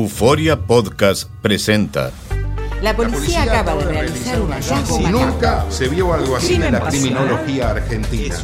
Euforia 0.00 0.58
Podcast 0.58 1.28
presenta. 1.42 2.10
La 2.80 2.96
policía 2.96 3.42
acaba 3.42 3.74
de 3.74 3.84
realizar 3.84 4.40
un 4.40 4.50
hallazgo 4.50 4.96
Si 4.96 5.04
nunca 5.04 5.66
se 5.68 5.88
vio 5.88 6.14
algo 6.14 6.36
así 6.36 6.54
en 6.54 6.72
la 6.72 6.80
criminología 6.80 7.68
argentina. 7.68 8.34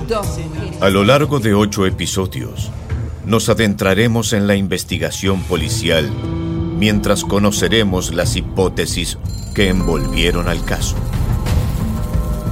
A 0.83 0.91
lo 0.91 1.03
largo 1.03 1.41
de 1.41 1.55
ocho 1.55 1.87
episodios, 1.87 2.71
nos 3.25 3.49
adentraremos 3.49 4.35
en 4.35 4.47
la 4.47 4.55
investigación 4.55 5.43
policial 5.45 6.11
mientras 6.79 7.25
conoceremos 7.25 8.13
las 8.13 8.37
hipótesis 8.37 9.17
que 9.55 9.71
envolvieron 9.71 10.49
al 10.49 10.63
caso. 10.63 10.97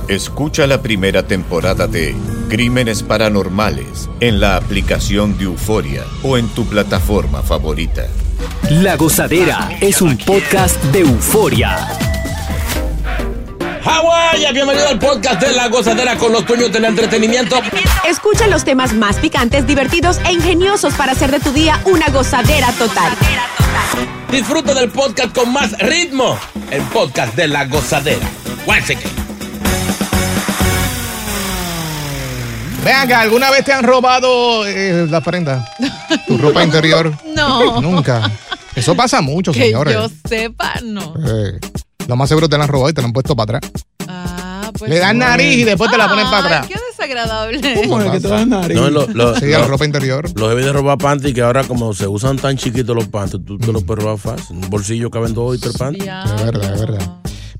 Escucha 0.08 0.66
la 0.66 0.80
primera 0.80 1.26
temporada 1.26 1.86
de 1.86 2.16
Crímenes 2.48 3.02
Paranormales 3.02 4.08
en 4.20 4.40
la 4.40 4.56
aplicación 4.56 5.36
de 5.36 5.44
Euforia 5.44 6.04
o 6.22 6.38
en 6.38 6.48
tu 6.48 6.64
plataforma 6.64 7.42
favorita. 7.42 8.08
La 8.70 8.96
Gozadera 8.96 9.68
es 9.80 10.00
un 10.00 10.16
podcast 10.16 10.82
de 10.84 11.00
euforia. 11.00 11.88
Hawái, 13.82 14.52
bienvenido 14.52 14.88
al 14.88 14.98
podcast 14.98 15.40
de 15.40 15.52
La 15.52 15.68
Gozadera 15.68 16.16
con 16.16 16.32
los 16.32 16.46
dueños 16.46 16.72
del 16.72 16.84
entretenimiento. 16.86 17.56
Escucha 18.08 18.46
los 18.46 18.64
temas 18.64 18.92
más 18.92 19.16
picantes, 19.16 19.66
divertidos 19.66 20.18
e 20.26 20.32
ingeniosos 20.32 20.94
para 20.94 21.12
hacer 21.12 21.30
de 21.30 21.40
tu 21.40 21.52
día 21.52 21.80
una 21.84 22.08
gozadera 22.08 22.72
total. 22.72 23.12
Disfruta 24.30 24.74
del 24.74 24.90
podcast 24.90 25.34
con 25.34 25.52
más 25.52 25.78
ritmo. 25.78 26.38
El 26.70 26.82
podcast 26.84 27.34
de 27.36 27.48
La 27.48 27.66
Gozadera. 27.66 28.26
Guáchate. 28.64 29.04
Vean 32.84 33.02
acá, 33.06 33.20
¿alguna 33.20 33.50
vez 33.50 33.64
te 33.64 33.72
han 33.72 33.82
robado 33.84 34.66
eh, 34.66 35.06
la 35.08 35.20
prenda? 35.22 35.66
Tu 36.26 36.36
ropa 36.38 36.62
interior. 36.62 37.12
No. 37.34 37.80
Nunca. 37.80 38.30
Eso 38.76 38.94
pasa 38.94 39.20
mucho, 39.22 39.52
Que 39.52 39.66
señores. 39.66 39.94
yo 39.94 40.10
sepa, 40.28 40.74
no. 40.82 41.14
Eh, 41.26 41.58
lo 42.08 42.16
más 42.16 42.28
seguro 42.28 42.48
te 42.48 42.58
la 42.58 42.64
han 42.64 42.68
robado 42.68 42.90
y 42.90 42.92
te 42.92 43.00
la 43.00 43.06
han 43.06 43.12
puesto 43.12 43.34
para 43.34 43.58
atrás. 43.58 43.72
Ah, 44.08 44.70
pues. 44.78 44.90
Le 44.90 44.98
dan 44.98 45.16
nariz 45.18 45.58
y 45.58 45.64
después 45.64 45.90
te 45.90 45.96
la 45.96 46.08
ponen 46.08 46.26
para 46.26 46.38
Ay, 46.38 46.44
atrás. 46.44 46.66
qué 46.66 46.74
desagradable. 46.90 47.60
No, 48.74 48.90
lo, 48.90 49.06
lo- 49.06 49.36
Sí, 49.36 49.46
lo- 49.46 49.60
la 49.60 49.66
ropa 49.66 49.84
interior. 49.86 50.28
Los 50.38 50.48
debes 50.50 50.64
de 50.66 50.72
robar 50.72 50.98
panty 50.98 51.32
que 51.32 51.40
ahora 51.40 51.64
como 51.64 51.94
se 51.94 52.06
usan 52.06 52.36
tan 52.36 52.56
chiquitos 52.58 52.94
los 52.94 53.08
panty, 53.08 53.38
tú 53.38 53.58
te 53.58 53.72
los 53.72 53.82
puedes 53.84 54.04
robar 54.04 54.18
fácil. 54.18 54.56
Un 54.56 54.68
bolsillo 54.68 55.10
caben 55.10 55.32
dos 55.32 55.56
y 55.56 55.60
tres 55.60 55.76
panty. 55.78 56.04
Ya. 56.04 56.24
Es 56.24 56.44
verdad, 56.44 56.74
es 56.74 56.80
verdad. 56.80 57.10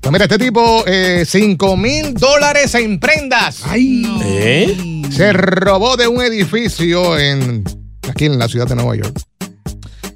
Pues 0.01 0.11
mira, 0.11 0.25
este 0.25 0.37
tipo, 0.37 0.83
eh, 0.85 1.23
5 1.25 1.77
mil 1.77 2.13
dólares 2.13 2.75
en 2.75 2.99
prendas. 2.99 3.61
¿Eh? 3.73 4.94
Se 5.09 5.33
robó 5.33 5.97
de 5.97 6.07
un 6.07 6.21
edificio 6.21 7.17
en 7.17 7.63
aquí 8.09 8.25
en 8.25 8.37
la 8.37 8.47
ciudad 8.47 8.67
de 8.67 8.75
Nueva 8.75 8.95
York. 8.95 9.19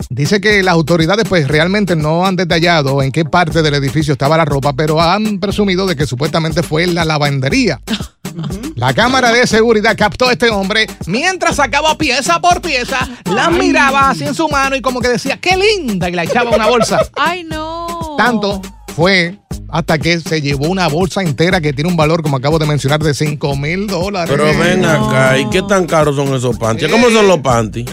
Dice 0.09 0.41
que 0.41 0.63
las 0.63 0.73
autoridades 0.73 1.25
pues 1.29 1.47
realmente 1.47 1.95
no 1.95 2.25
han 2.25 2.35
detallado 2.35 3.01
en 3.03 3.11
qué 3.11 3.25
parte 3.25 3.61
del 3.61 3.75
edificio 3.75 4.13
estaba 4.13 4.37
la 4.37 4.45
ropa, 4.45 4.73
pero 4.73 5.01
han 5.01 5.39
presumido 5.39 5.85
de 5.85 5.95
que 5.95 6.07
supuestamente 6.07 6.63
fue 6.63 6.83
en 6.83 6.95
la 6.95 7.05
lavandería. 7.05 7.79
La 8.75 8.93
cámara 8.93 9.31
de 9.31 9.45
seguridad 9.45 9.95
captó 9.97 10.27
a 10.27 10.31
este 10.31 10.49
hombre 10.49 10.87
mientras 11.05 11.57
sacaba 11.57 11.97
pieza 11.97 12.39
por 12.39 12.61
pieza, 12.61 13.07
la 13.25 13.49
miraba 13.49 14.09
así 14.09 14.23
en 14.23 14.33
su 14.33 14.47
mano 14.49 14.75
y 14.75 14.81
como 14.81 14.99
que 15.01 15.09
decía, 15.09 15.37
qué 15.37 15.55
linda, 15.57 16.09
y 16.09 16.13
la 16.13 16.23
echaba 16.23 16.51
a 16.51 16.55
una 16.55 16.67
bolsa. 16.67 16.99
Ay, 17.15 17.43
no. 17.43 18.15
Tanto 18.17 18.61
fue 18.99 19.39
hasta 19.69 19.97
que 19.97 20.19
se 20.19 20.41
llevó 20.41 20.67
una 20.67 20.89
bolsa 20.89 21.21
entera 21.21 21.61
que 21.61 21.71
tiene 21.71 21.89
un 21.89 21.95
valor, 21.95 22.21
como 22.21 22.35
acabo 22.35 22.59
de 22.59 22.65
mencionar, 22.65 23.01
de 23.01 23.13
5 23.13 23.55
mil 23.55 23.87
dólares. 23.87 24.29
Pero 24.29 24.45
ven 24.59 24.83
acá, 24.83 25.39
¿y 25.39 25.49
qué 25.49 25.61
tan 25.61 25.85
caros 25.85 26.17
son 26.17 26.35
esos 26.35 26.57
panty? 26.57 26.87
¿Cómo 26.89 27.09
son 27.09 27.25
los 27.29 27.37
panty? 27.37 27.85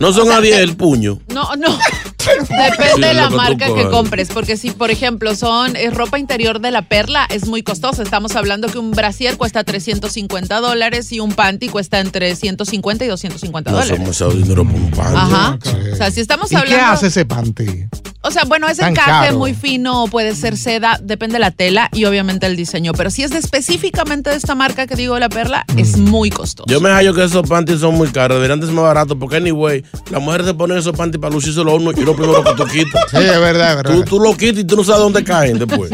No 0.00 0.12
son 0.12 0.32
a 0.32 0.40
10 0.40 0.58
el 0.58 0.76
puño. 0.76 1.20
No, 1.28 1.54
no. 1.54 1.78
Depende 2.26 3.06
de 3.08 3.14
la 3.14 3.30
lo 3.30 3.36
marca 3.36 3.74
que 3.74 3.88
compres, 3.88 4.28
porque 4.28 4.56
si, 4.56 4.70
por 4.70 4.90
ejemplo, 4.90 5.34
son 5.34 5.76
es 5.76 5.92
ropa 5.94 6.18
interior 6.18 6.60
de 6.60 6.70
la 6.70 6.82
perla, 6.82 7.26
es 7.30 7.46
muy 7.46 7.62
costosa. 7.62 8.02
Estamos 8.02 8.36
hablando 8.36 8.68
que 8.68 8.78
un 8.78 8.90
brasier 8.92 9.36
cuesta 9.36 9.64
350 9.64 10.60
dólares 10.60 11.10
y 11.12 11.20
un 11.20 11.32
panty 11.32 11.68
cuesta 11.68 12.00
entre 12.00 12.34
150 12.36 13.04
y 13.04 13.08
250 13.08 13.70
No 13.70 13.76
dólares. 13.76 13.96
somos 13.96 14.20
ese 14.20 14.42
dinero 14.42 14.64
por 14.64 14.74
un 14.74 14.90
panty. 14.90 15.16
Ajá. 15.16 15.58
O 15.92 15.96
sea, 15.96 16.10
si 16.10 16.20
estamos 16.20 16.50
¿Y 16.52 16.56
qué 16.56 16.60
hablando. 16.60 16.86
hace 16.92 17.06
ese 17.08 17.24
panty? 17.24 17.86
O 18.24 18.30
sea, 18.30 18.44
bueno, 18.44 18.68
es 18.68 18.78
encaje 18.78 19.32
muy 19.32 19.52
fino, 19.52 20.04
puede 20.06 20.36
ser 20.36 20.56
seda, 20.56 20.96
depende 21.02 21.34
de 21.34 21.38
la 21.40 21.50
tela 21.50 21.88
y 21.92 22.04
obviamente 22.04 22.46
el 22.46 22.54
diseño. 22.56 22.92
Pero 22.92 23.10
si 23.10 23.24
es 23.24 23.32
de 23.32 23.38
específicamente 23.38 24.30
de 24.30 24.36
esta 24.36 24.54
marca 24.54 24.86
que 24.86 24.94
digo 24.94 25.18
la 25.18 25.28
perla, 25.28 25.64
es 25.76 25.96
muy 25.96 26.30
costoso. 26.30 26.66
Yo 26.68 26.80
me 26.80 26.90
hallo 26.90 27.14
que 27.14 27.24
esos 27.24 27.48
panties 27.48 27.80
son 27.80 27.96
muy 27.96 28.08
caros, 28.10 28.36
deberían 28.36 28.60
de 28.60 28.66
ser 28.66 28.74
más 28.76 28.84
baratos, 28.84 29.16
porque 29.18 29.36
anyway, 29.36 29.82
las 30.10 30.22
mujeres 30.22 30.46
se 30.46 30.54
ponen 30.54 30.78
esos 30.78 30.96
panties 30.96 31.20
para 31.20 31.34
lucirse 31.34 31.64
los 31.64 31.74
uno 31.74 31.90
y 31.90 32.00
lo 32.04 32.11
primero 32.14 32.42
que 32.44 32.52
tú 32.54 32.64
quitas. 32.66 33.04
Sí, 33.10 33.16
es 33.18 33.40
verdad, 33.40 33.70
es 33.70 33.76
verdad. 33.76 33.94
Tú, 33.94 34.04
tú 34.04 34.20
lo 34.20 34.36
quitas 34.36 34.58
y 34.60 34.64
tú 34.64 34.76
no 34.76 34.84
sabes 34.84 35.00
dónde 35.02 35.24
caen 35.24 35.58
después. 35.58 35.90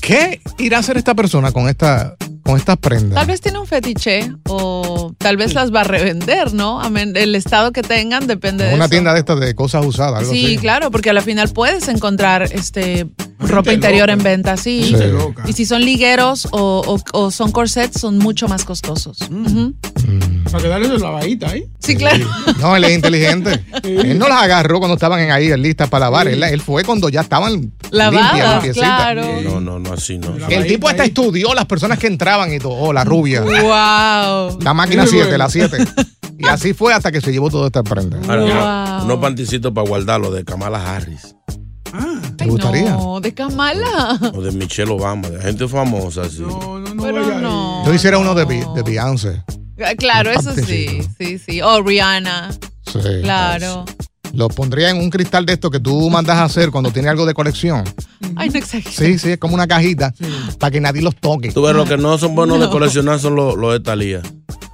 ¿Qué 0.00 0.40
irá 0.58 0.78
a 0.78 0.80
hacer 0.80 0.96
esta 0.96 1.14
persona 1.14 1.52
con 1.52 1.68
esta 1.68 2.16
con 2.42 2.56
estas 2.58 2.76
prendas? 2.76 3.14
Tal 3.14 3.26
vez 3.26 3.40
tiene 3.40 3.58
un 3.58 3.66
fetiche 3.66 4.30
o 4.48 5.14
tal 5.18 5.36
vez 5.38 5.54
las 5.54 5.72
va 5.74 5.80
a 5.80 5.84
revender, 5.84 6.52
¿no? 6.52 6.80
Amén, 6.80 7.14
El 7.16 7.34
estado 7.34 7.72
que 7.72 7.82
tengan 7.82 8.26
depende 8.26 8.64
de 8.66 8.74
Una 8.74 8.88
tienda 8.88 9.14
de 9.14 9.20
estas 9.20 9.40
de 9.40 9.54
cosas 9.54 9.84
usadas, 9.86 10.20
algo 10.20 10.32
Sí, 10.32 10.44
así. 10.46 10.58
claro, 10.58 10.90
porque 10.90 11.10
a 11.10 11.14
la 11.14 11.22
final 11.22 11.48
puedes 11.50 11.88
encontrar 11.88 12.42
este 12.52 13.06
ropa 13.38 13.72
interior 13.72 14.08
en 14.10 14.22
venta, 14.22 14.56
sí. 14.56 14.94
Sí. 14.96 15.04
Y 15.48 15.52
si 15.52 15.66
son 15.66 15.82
ligueros 15.84 16.48
o, 16.52 16.82
o- 17.12 17.18
o 17.18 17.30
son 17.30 17.50
corsets, 17.52 18.00
son 18.00 18.18
mucho 18.18 18.48
más 18.48 18.64
costosos. 18.64 19.18
Ujú. 19.22 19.74
Para 20.50 20.62
quedarle 20.62 20.88
su 20.88 20.98
lavadita 20.98 21.48
ahí. 21.50 21.64
Sí, 21.80 21.96
claro. 21.96 22.26
No, 22.60 22.76
él 22.76 22.84
es 22.84 22.92
inteligente. 22.94 23.64
él 23.82 24.18
no 24.18 24.28
las 24.28 24.42
agarró 24.42 24.78
cuando 24.78 24.94
estaban 24.94 25.20
en 25.20 25.30
ahí 25.32 25.54
listas 25.56 25.88
para 25.88 26.06
lavar. 26.06 26.28
Él, 26.28 26.42
él 26.42 26.60
fue 26.60 26.84
cuando 26.84 27.08
ya 27.08 27.22
estaban 27.22 27.72
Lavadas, 27.90 28.32
limpias, 28.32 28.52
limpiecitas. 28.54 28.88
claro. 28.88 29.26
No, 29.42 29.60
no, 29.60 29.78
no, 29.80 29.92
así 29.92 30.18
no. 30.18 30.34
El 30.48 30.66
tipo 30.66 30.88
hasta 30.88 31.04
estudió 31.04 31.54
las 31.54 31.64
personas 31.66 31.98
que 31.98 32.06
entraban 32.06 32.52
y 32.52 32.58
todo. 32.58 32.72
Oh, 32.74 32.92
la 32.92 33.04
rubia. 33.04 33.40
Wow. 33.42 34.58
La 34.62 34.74
máquina 34.74 35.02
Muy 35.02 35.10
7, 35.10 35.24
bueno. 35.26 35.38
la 35.38 35.50
7. 35.50 35.78
Y 36.38 36.46
así 36.46 36.72
fue 36.74 36.92
hasta 36.92 37.10
que 37.12 37.20
se 37.20 37.32
llevó 37.32 37.48
toda 37.50 37.66
esta 37.66 37.82
prenda. 37.82 38.18
Ahora, 38.28 38.96
Wow. 38.98 39.04
unos 39.06 39.18
panticitos 39.18 39.72
para 39.72 39.86
guardarlo 39.88 40.30
de 40.30 40.44
Kamala 40.44 40.94
Harris 40.96 41.34
¿Te 42.36 42.46
gustaría? 42.46 42.92
No, 42.92 43.20
de 43.20 43.32
Kamala. 43.34 44.18
o 44.34 44.40
de 44.42 44.52
Michelle 44.52 44.90
Obama, 44.92 45.28
de 45.28 45.40
gente 45.40 45.68
famosa 45.68 46.22
así. 46.22 46.40
No, 46.40 46.78
no, 46.80 46.94
no 46.94 47.02
Pero. 47.02 47.84
Yo 47.86 47.94
hiciera 47.94 48.18
uno 48.18 48.34
de, 48.34 48.44
de 48.46 48.82
Beyoncé. 48.82 49.42
Ah, 49.84 49.94
Claro, 49.96 50.30
eso 50.30 50.52
sí, 50.54 51.00
sí, 51.18 51.38
sí. 51.38 51.60
O 51.62 51.82
Rihanna, 51.82 52.50
Sí. 52.86 53.00
claro. 53.22 53.84
Lo 54.32 54.48
pondría 54.48 54.90
en 54.90 54.96
un 54.96 55.10
cristal 55.10 55.46
de 55.46 55.52
esto 55.52 55.70
que 55.70 55.78
tú 55.78 56.10
mandas 56.10 56.36
a 56.38 56.44
hacer 56.44 56.70
cuando 56.72 56.90
tiene 56.90 57.08
algo 57.08 57.24
de 57.24 57.34
colección. 57.34 57.84
Ay, 58.34 58.50
no 58.50 58.58
exageres. 58.58 58.94
Sí, 58.96 59.16
sí, 59.18 59.30
es 59.32 59.38
como 59.38 59.54
una 59.54 59.68
cajita 59.68 60.12
para 60.58 60.72
que 60.72 60.80
nadie 60.80 61.02
los 61.02 61.14
toque. 61.14 61.52
Tú 61.52 61.62
ves, 61.62 61.74
los 61.76 61.88
que 61.88 61.96
no 61.96 62.18
son 62.18 62.34
buenos 62.34 62.58
de 62.58 62.68
coleccionar 62.68 63.20
son 63.20 63.36
los, 63.36 63.56
los 63.56 63.72
de 63.74 63.80
Talía. 63.80 64.22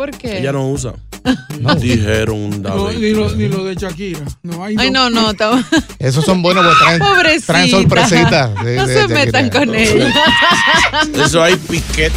¿Por 0.01 0.13
qué? 0.13 0.39
Ella 0.39 0.53
no 0.53 0.67
usa. 0.67 0.95
Dijeron, 1.79 2.63
No, 2.63 2.85
David. 2.87 2.99
ni, 3.01 3.11
lo, 3.11 3.31
ni 3.33 3.49
lo 3.49 3.65
de 3.65 3.75
Shakira. 3.75 4.21
No, 4.43 4.65
hay 4.65 4.75
Ay, 4.79 4.91
no, 4.91 5.11
no, 5.11 5.31
Esos 5.99 6.25
son 6.25 6.41
buenos 6.41 6.65
porque 6.65 6.83
traen, 6.83 6.99
pobrecita. 7.01 7.53
traen 7.53 7.71
sorpresitas. 7.71 8.65
de- 8.65 8.77
no 8.77 8.87
de- 8.87 8.95
se 8.95 9.01
de- 9.09 9.15
metan 9.15 9.51
con 9.51 9.75
ella. 9.75 10.11
Eso 11.23 11.43
hay 11.43 11.55
piquet. 11.57 12.15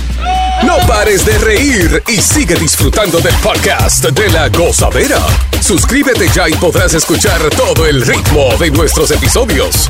No 0.66 0.78
pares 0.88 1.26
de 1.26 1.38
reír 1.40 2.02
y 2.08 2.22
sigue 2.22 2.56
disfrutando 2.56 3.20
del 3.20 3.36
podcast 3.36 4.06
de 4.06 4.30
la 4.32 4.48
gozadera. 4.48 5.20
Suscríbete 5.60 6.30
ya 6.34 6.48
y 6.48 6.54
podrás 6.54 6.94
escuchar 6.94 7.42
todo 7.50 7.86
el 7.86 8.02
ritmo 8.06 8.56
de 8.62 8.72
nuestros 8.72 9.12
episodios. 9.12 9.90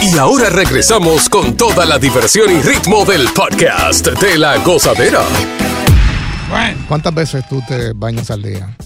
Y 0.00 0.16
ahora 0.18 0.48
regresamos 0.50 1.28
con 1.28 1.56
toda 1.56 1.84
la 1.84 1.98
diversión 1.98 2.50
y 2.50 2.62
ritmo 2.62 3.04
del 3.04 3.28
podcast 3.34 4.06
de 4.06 4.38
la 4.38 4.56
gozadera. 4.58 5.22
¿Cuántas 6.88 7.14
veces 7.14 7.44
tú 7.48 7.62
te 7.66 7.92
bañas 7.94 8.30
al 8.30 8.42
día? 8.42 8.76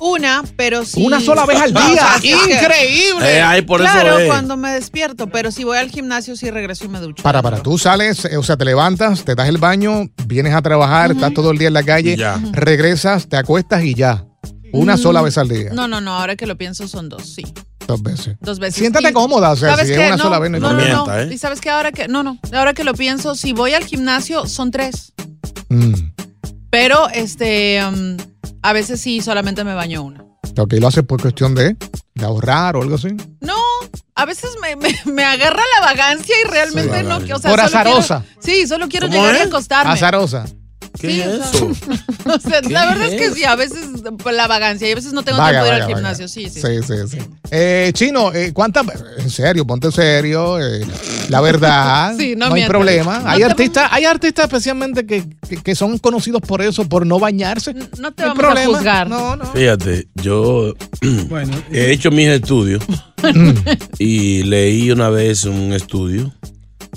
Una, 0.00 0.42
pero 0.56 0.84
sí. 0.84 1.04
Una 1.04 1.20
sola 1.20 1.44
vez 1.46 1.60
al 1.60 1.72
día. 1.72 2.08
¡Increíble! 2.22 3.36
Eh, 3.36 3.40
ay, 3.42 3.62
por 3.62 3.80
eso 3.82 3.92
claro, 3.92 4.18
es. 4.18 4.26
cuando 4.26 4.56
me 4.56 4.70
despierto, 4.72 5.28
pero 5.28 5.52
si 5.52 5.62
voy 5.64 5.78
al 5.78 5.90
gimnasio 5.90 6.34
sí 6.36 6.50
regreso 6.50 6.86
y 6.86 6.88
me 6.88 6.98
ducho. 6.98 7.22
Para, 7.22 7.40
para, 7.42 7.62
tú 7.62 7.78
sales, 7.78 8.24
eh, 8.24 8.36
o 8.36 8.42
sea, 8.42 8.56
te 8.56 8.64
levantas, 8.64 9.24
te 9.24 9.34
das 9.36 9.48
el 9.48 9.58
baño, 9.58 10.06
vienes 10.26 10.54
a 10.54 10.62
trabajar, 10.62 11.12
estás 11.12 11.32
todo 11.34 11.50
el 11.52 11.58
día 11.58 11.68
en 11.68 11.74
la 11.74 11.84
calle, 11.84 12.16
Ya. 12.16 12.40
regresas, 12.52 13.28
te 13.28 13.36
acuestas 13.36 13.84
y 13.84 13.94
ya. 13.94 14.24
Una 14.72 14.96
Mm. 14.96 14.98
sola 14.98 15.22
vez 15.22 15.36
al 15.38 15.48
día. 15.48 15.70
No, 15.72 15.86
no, 15.86 16.00
no, 16.00 16.18
ahora 16.18 16.34
que 16.34 16.46
lo 16.46 16.56
pienso 16.56 16.88
son 16.88 17.08
dos, 17.10 17.34
sí. 17.34 17.44
Dos 17.86 18.02
veces. 18.02 18.36
Dos 18.40 18.58
veces. 18.58 18.76
Siéntate 18.76 19.10
Y- 19.10 19.12
cómoda, 19.12 19.50
o 19.50 19.56
sea, 19.56 19.70
¿sabes 19.70 19.88
si 19.88 19.92
es 19.94 19.98
una 19.98 20.16
No, 20.16 20.22
sola 20.24 20.38
vez, 20.38 20.50
no 20.50 20.58
no, 20.60 20.72
no, 20.72 20.78
no. 20.78 20.84
Mienta, 20.84 21.22
¿eh? 21.22 21.28
Y 21.34 21.38
sabes 21.38 21.60
que 21.60 21.70
ahora 21.70 21.92
que, 21.92 22.08
no, 22.08 22.22
no, 22.22 22.38
ahora 22.54 22.74
que 22.74 22.84
lo 22.84 22.94
pienso, 22.94 23.34
si 23.34 23.52
voy 23.52 23.74
al 23.74 23.84
gimnasio 23.84 24.46
son 24.46 24.70
tres. 24.70 25.12
Mm. 25.68 25.94
Pero, 26.70 27.08
este, 27.10 27.80
um, 27.86 28.16
a 28.62 28.72
veces 28.72 29.00
sí 29.00 29.20
solamente 29.20 29.64
me 29.64 29.74
baño 29.74 30.02
una. 30.02 30.24
Ok, 30.58 30.74
lo 30.74 30.88
haces 30.88 31.04
por 31.04 31.20
cuestión 31.20 31.54
de, 31.54 31.76
de 32.14 32.24
ahorrar 32.24 32.76
o 32.76 32.82
algo 32.82 32.94
así. 32.96 33.08
No, 33.40 33.54
a 34.14 34.24
veces 34.24 34.50
me, 34.60 34.76
me, 34.76 34.94
me 35.12 35.24
agarra 35.24 35.62
la 35.80 35.86
vagancia 35.86 36.34
y 36.44 36.48
realmente 36.50 37.00
Sí. 37.00 37.06
no, 37.06 37.16
o 37.16 37.20
sea, 37.20 37.36
Por 37.36 37.40
quiero- 37.40 37.62
azarosa. 37.62 38.24
sí, 38.40 38.66
solo 38.66 38.88
quiero 38.88 39.08
¿Cómo 39.08 39.18
llegar 39.20 39.36
y 39.36 39.40
es? 39.40 39.46
acostarme. 39.46 39.92
Azarosa. 39.92 40.44
¿Qué 40.98 41.08
Sí, 41.10 41.20
es 41.20 41.28
eso? 41.54 41.66
O 42.24 42.38
sea, 42.38 42.60
¿Qué 42.62 42.70
la 42.70 42.86
verdad 42.86 43.06
es 43.06 43.14
es 43.14 43.20
que 43.20 43.34
sí, 43.34 43.44
a 43.44 43.56
veces 43.56 43.84
por 44.22 44.32
la 44.32 44.46
vagancia 44.46 44.88
y 44.88 44.92
a 44.92 44.94
veces 44.94 45.12
no 45.12 45.22
tengo 45.22 45.38
Vaga, 45.38 45.50
tiempo 45.50 45.64
de 45.64 45.68
ir 45.68 45.74
al 45.74 45.80
vaga. 45.82 45.94
gimnasio. 45.94 46.28
Sí, 46.28 46.48
sí. 46.48 46.60
Sí, 46.60 46.68
sí, 46.86 46.94
sí. 47.10 47.18
Eh, 47.50 47.90
Chino, 47.94 48.32
eh, 48.32 48.52
¿cuántas? 48.52 48.86
En 49.18 49.28
serio, 49.30 49.66
ponte 49.66 49.90
serio. 49.90 50.60
eh, 50.60 50.86
la 51.28 51.40
verdad, 51.40 52.14
Sí, 52.18 52.34
no 52.36 52.52
hay 52.52 52.66
problema. 52.66 53.18
No 53.20 53.28
hay 53.30 53.42
artistas, 53.42 53.88
hay 53.92 54.04
artistas 54.04 54.44
especialmente 54.44 55.04
que, 55.06 55.24
que, 55.48 55.56
que 55.56 55.74
son 55.74 55.98
conocidos 55.98 56.40
por 56.42 56.62
eso, 56.62 56.88
por 56.88 57.06
no 57.06 57.18
bañarse. 57.18 57.74
No 57.98 58.12
te 58.12 58.24
No 58.24 58.34
vamos 58.34 58.58
a 58.58 58.64
juzgar. 58.66 59.08
No, 59.08 59.36
no. 59.36 59.44
Fíjate, 59.46 60.08
yo 60.14 60.74
Bueno, 61.28 61.52
he 61.72 61.90
hecho 61.92 62.10
mis 62.10 62.28
estudios 62.28 62.82
y 63.98 64.42
leí 64.44 64.90
una 64.90 65.08
vez 65.10 65.44
un 65.44 65.72
estudio 65.72 66.32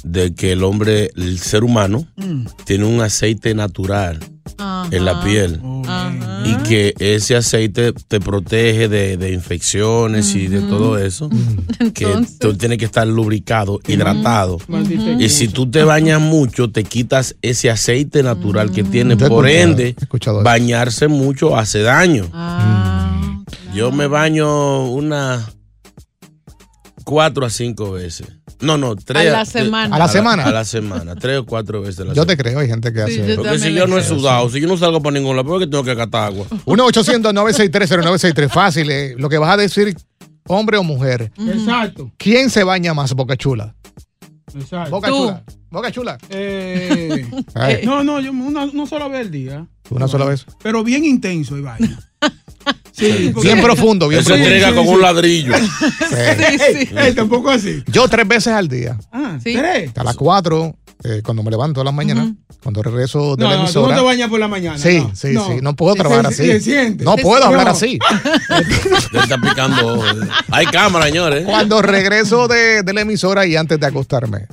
de 0.03 0.33
que 0.33 0.51
el 0.51 0.63
hombre, 0.63 1.09
el 1.15 1.39
ser 1.39 1.63
humano, 1.63 2.05
Mm. 2.17 2.45
tiene 2.65 2.85
un 2.85 3.01
aceite 3.01 3.53
natural 3.55 4.19
Ajá. 4.57 4.87
en 4.91 5.05
la 5.05 5.23
piel 5.23 5.59
Ajá. 5.87 6.11
y 6.45 6.55
que 6.67 6.93
ese 6.99 7.35
aceite 7.35 7.93
te 7.93 8.19
protege 8.19 8.87
de, 8.87 9.17
de 9.17 9.31
infecciones 9.33 10.35
y 10.35 10.47
de 10.47 10.61
todo 10.61 10.97
eso. 10.97 11.29
Que 11.93 12.05
Entonces- 12.05 12.39
tú 12.39 12.53
tienes 12.55 12.77
que 12.77 12.85
estar 12.85 13.07
lubricado, 13.07 13.79
hidratado. 13.87 14.57
maldita 14.67 15.11
Y 15.13 15.29
si 15.29 15.47
tú 15.47 15.69
te 15.69 15.83
bañas 15.83 16.19
mucho, 16.21 16.69
te 16.71 16.83
quitas 16.83 17.35
ese 17.41 17.69
aceite 17.69 18.21
natural 18.23 18.71
que 18.71 18.83
tiene. 18.83 19.15
Por 19.17 19.47
escuchado- 19.47 19.71
ende, 19.71 19.95
bañarse 20.43 21.07
mucho 21.07 21.57
hace 21.57 21.81
daño. 21.81 22.25
Ah, 22.33 23.41
Yo 23.73 23.91
me 23.91 24.07
baño 24.07 24.85
unas 24.89 25.51
cuatro 27.05 27.45
a 27.45 27.49
cinco 27.49 27.91
veces. 27.93 28.27
No, 28.59 28.77
no, 28.77 28.95
tres. 28.97 29.29
A 29.29 29.31
la 29.31 29.45
semana. 29.45 29.95
¿A 29.95 29.99
la 29.99 30.07
semana? 30.09 30.43
A 30.45 30.51
la 30.51 30.65
semana, 30.65 31.15
tres 31.15 31.39
o 31.39 31.45
cuatro 31.45 31.81
veces 31.81 32.01
a 32.01 32.03
la 32.05 32.09
Yo 32.13 32.23
semana. 32.23 32.35
te 32.37 32.43
creo, 32.43 32.59
hay 32.59 32.67
gente 32.67 32.91
que 32.91 33.01
hace 33.01 33.17
yo 33.17 33.23
eso. 33.25 33.41
Porque 33.43 33.59
si 33.59 33.73
yo 33.73 33.87
no 33.87 33.97
he 33.97 34.03
sudado, 34.03 34.49
si 34.49 34.59
yo 34.59 34.67
no 34.67 34.75
salgo 34.77 35.01
para 35.01 35.13
ningún 35.17 35.35
lado, 35.37 35.47
¿por 35.47 35.59
qué 35.59 35.67
tengo 35.67 35.83
que 35.85 35.95
catar 35.95 36.25
agua? 36.33 36.45
1-800-963-0963. 36.65 38.49
Fácil. 38.49 38.89
eh, 38.91 39.15
Lo 39.17 39.29
que 39.29 39.37
vas 39.37 39.53
a 39.53 39.57
decir, 39.57 39.95
hombre 40.47 40.77
o 40.77 40.83
mujer. 40.83 41.31
Exacto, 41.37 42.11
¿Quién 42.17 42.49
se 42.49 42.63
baña 42.63 42.93
más, 42.93 43.13
Boca 43.13 43.35
Chula? 43.37 43.75
exacto. 44.53 44.91
Boca 44.91 45.07
Tú. 45.09 45.15
Chula. 45.17 45.43
Boca 45.69 45.91
Chula. 45.91 46.17
Eh, 46.29 47.25
no, 47.83 48.03
no, 48.03 48.19
yo 48.21 48.31
una, 48.31 48.63
una 48.65 48.85
sola 48.87 49.07
vez 49.09 49.21
al 49.21 49.31
día. 49.31 49.67
una 49.89 50.07
sola 50.07 50.25
vez. 50.25 50.45
Pero 50.63 50.83
bien 50.83 51.03
intenso 51.03 51.57
y 51.57 51.61
vaina. 51.61 51.99
Sí, 52.97 53.33
Bien 53.41 53.61
profundo, 53.61 54.07
bien 54.07 54.19
Él 54.19 54.25
se 54.25 54.29
profundo. 54.33 54.53
entrega 54.55 54.73
con 54.75 54.87
un 54.87 55.01
ladrillo. 55.01 55.53
Ey, 56.97 57.13
tampoco 57.13 57.49
así. 57.49 57.83
Yo 57.87 58.07
tres 58.07 58.27
veces 58.27 58.53
al 58.53 58.67
día. 58.67 58.97
Ah, 59.11 59.37
Sí. 59.43 59.53
¿tres? 59.55 59.91
A 59.97 60.03
las 60.03 60.15
cuatro, 60.15 60.75
eh, 61.03 61.21
cuando 61.23 61.43
me 61.43 61.51
levanto 61.51 61.81
a 61.81 61.83
las 61.83 61.93
mañanas, 61.93 62.29
cuando 62.63 62.81
regreso 62.81 63.35
de 63.35 63.43
No, 63.43 63.49
la 63.49 63.55
no, 63.57 63.61
tú 63.61 63.65
emisora. 63.65 63.95
no 63.95 64.01
te 64.01 64.05
bañas 64.05 64.29
por 64.29 64.39
la 64.39 64.47
mañana. 64.47 64.77
Sí, 64.77 64.99
no, 64.99 65.11
sí, 65.15 65.35
sí. 65.35 65.59
No 65.61 65.75
puedo 65.75 65.95
trabajar 65.95 66.27
así. 66.27 66.49
No 66.99 67.15
puedo 67.17 67.43
hablar 67.43 67.65
No. 67.65 67.71
así. 67.73 67.99
Él 69.11 69.19
está 69.21 69.37
picando. 69.39 70.01
Hay 70.51 70.65
cámara, 70.67 71.05
señores. 71.07 71.45
Cuando 71.45 71.81
regreso 71.81 72.47
de, 72.47 72.81
de 72.83 72.93
la 72.93 73.01
emisora 73.01 73.45
y 73.45 73.55
antes 73.55 73.79
de 73.79 73.85
acostarme. 73.85 74.47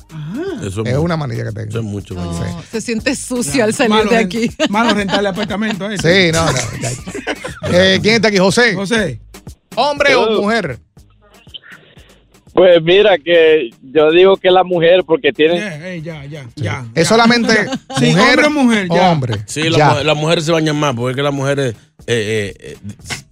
Eso 0.66 0.82
Es 0.84 0.92
es, 0.92 0.98
una 0.98 1.16
manilla 1.16 1.42
que 1.42 1.48
eso 1.48 1.58
tengo. 1.58 1.78
es 1.78 1.84
mucho. 1.84 2.14
no, 2.14 2.62
se 2.70 2.80
siente 2.80 3.14
sucio 3.16 3.64
al 3.64 3.74
salir 3.74 3.90
Malo 3.96 4.10
de 4.10 4.16
aquí. 4.18 4.50
Malo 4.68 4.94
rentarle 4.94 5.28
apartamento 5.28 5.84
a 5.86 5.94
este. 5.94 6.26
Sí, 6.26 6.32
no, 6.32 6.44
no. 6.46 6.58
Eh, 7.74 8.00
¿Quién 8.02 8.16
está 8.16 8.28
aquí? 8.28 8.38
José. 8.38 8.74
José. 8.74 9.20
¿Hombre 9.76 10.14
o 10.16 10.42
mujer? 10.42 10.78
Pues 12.52 12.82
mira 12.82 13.16
que 13.16 13.70
yo 13.82 14.10
digo 14.10 14.36
que 14.36 14.50
la 14.50 14.62
mujer 14.62 15.04
porque 15.06 15.32
tiene 15.32 15.54
Yeah, 15.56 15.96
ya, 15.96 16.24
ya, 16.26 16.46
ya. 16.56 16.86
Es 16.94 17.08
solamente 17.08 17.54
Sí, 17.98 18.06
mujer 18.06 18.40
hombre 18.40 18.46
o 18.46 18.50
mujer, 18.50 18.88
ya. 18.92 19.10
Hombre. 19.10 19.34
Sí, 19.46 19.70
la 19.70 20.04
las 20.04 20.16
mujeres 20.16 20.44
se 20.44 20.52
bañan 20.52 20.76
más 20.76 20.94
porque 20.94 21.12
es 21.12 21.16
que 21.16 21.22
las 21.22 21.32
mujeres 21.32 21.74
eh, 22.06 22.52
eh, 22.54 22.54
eh, 22.58 22.76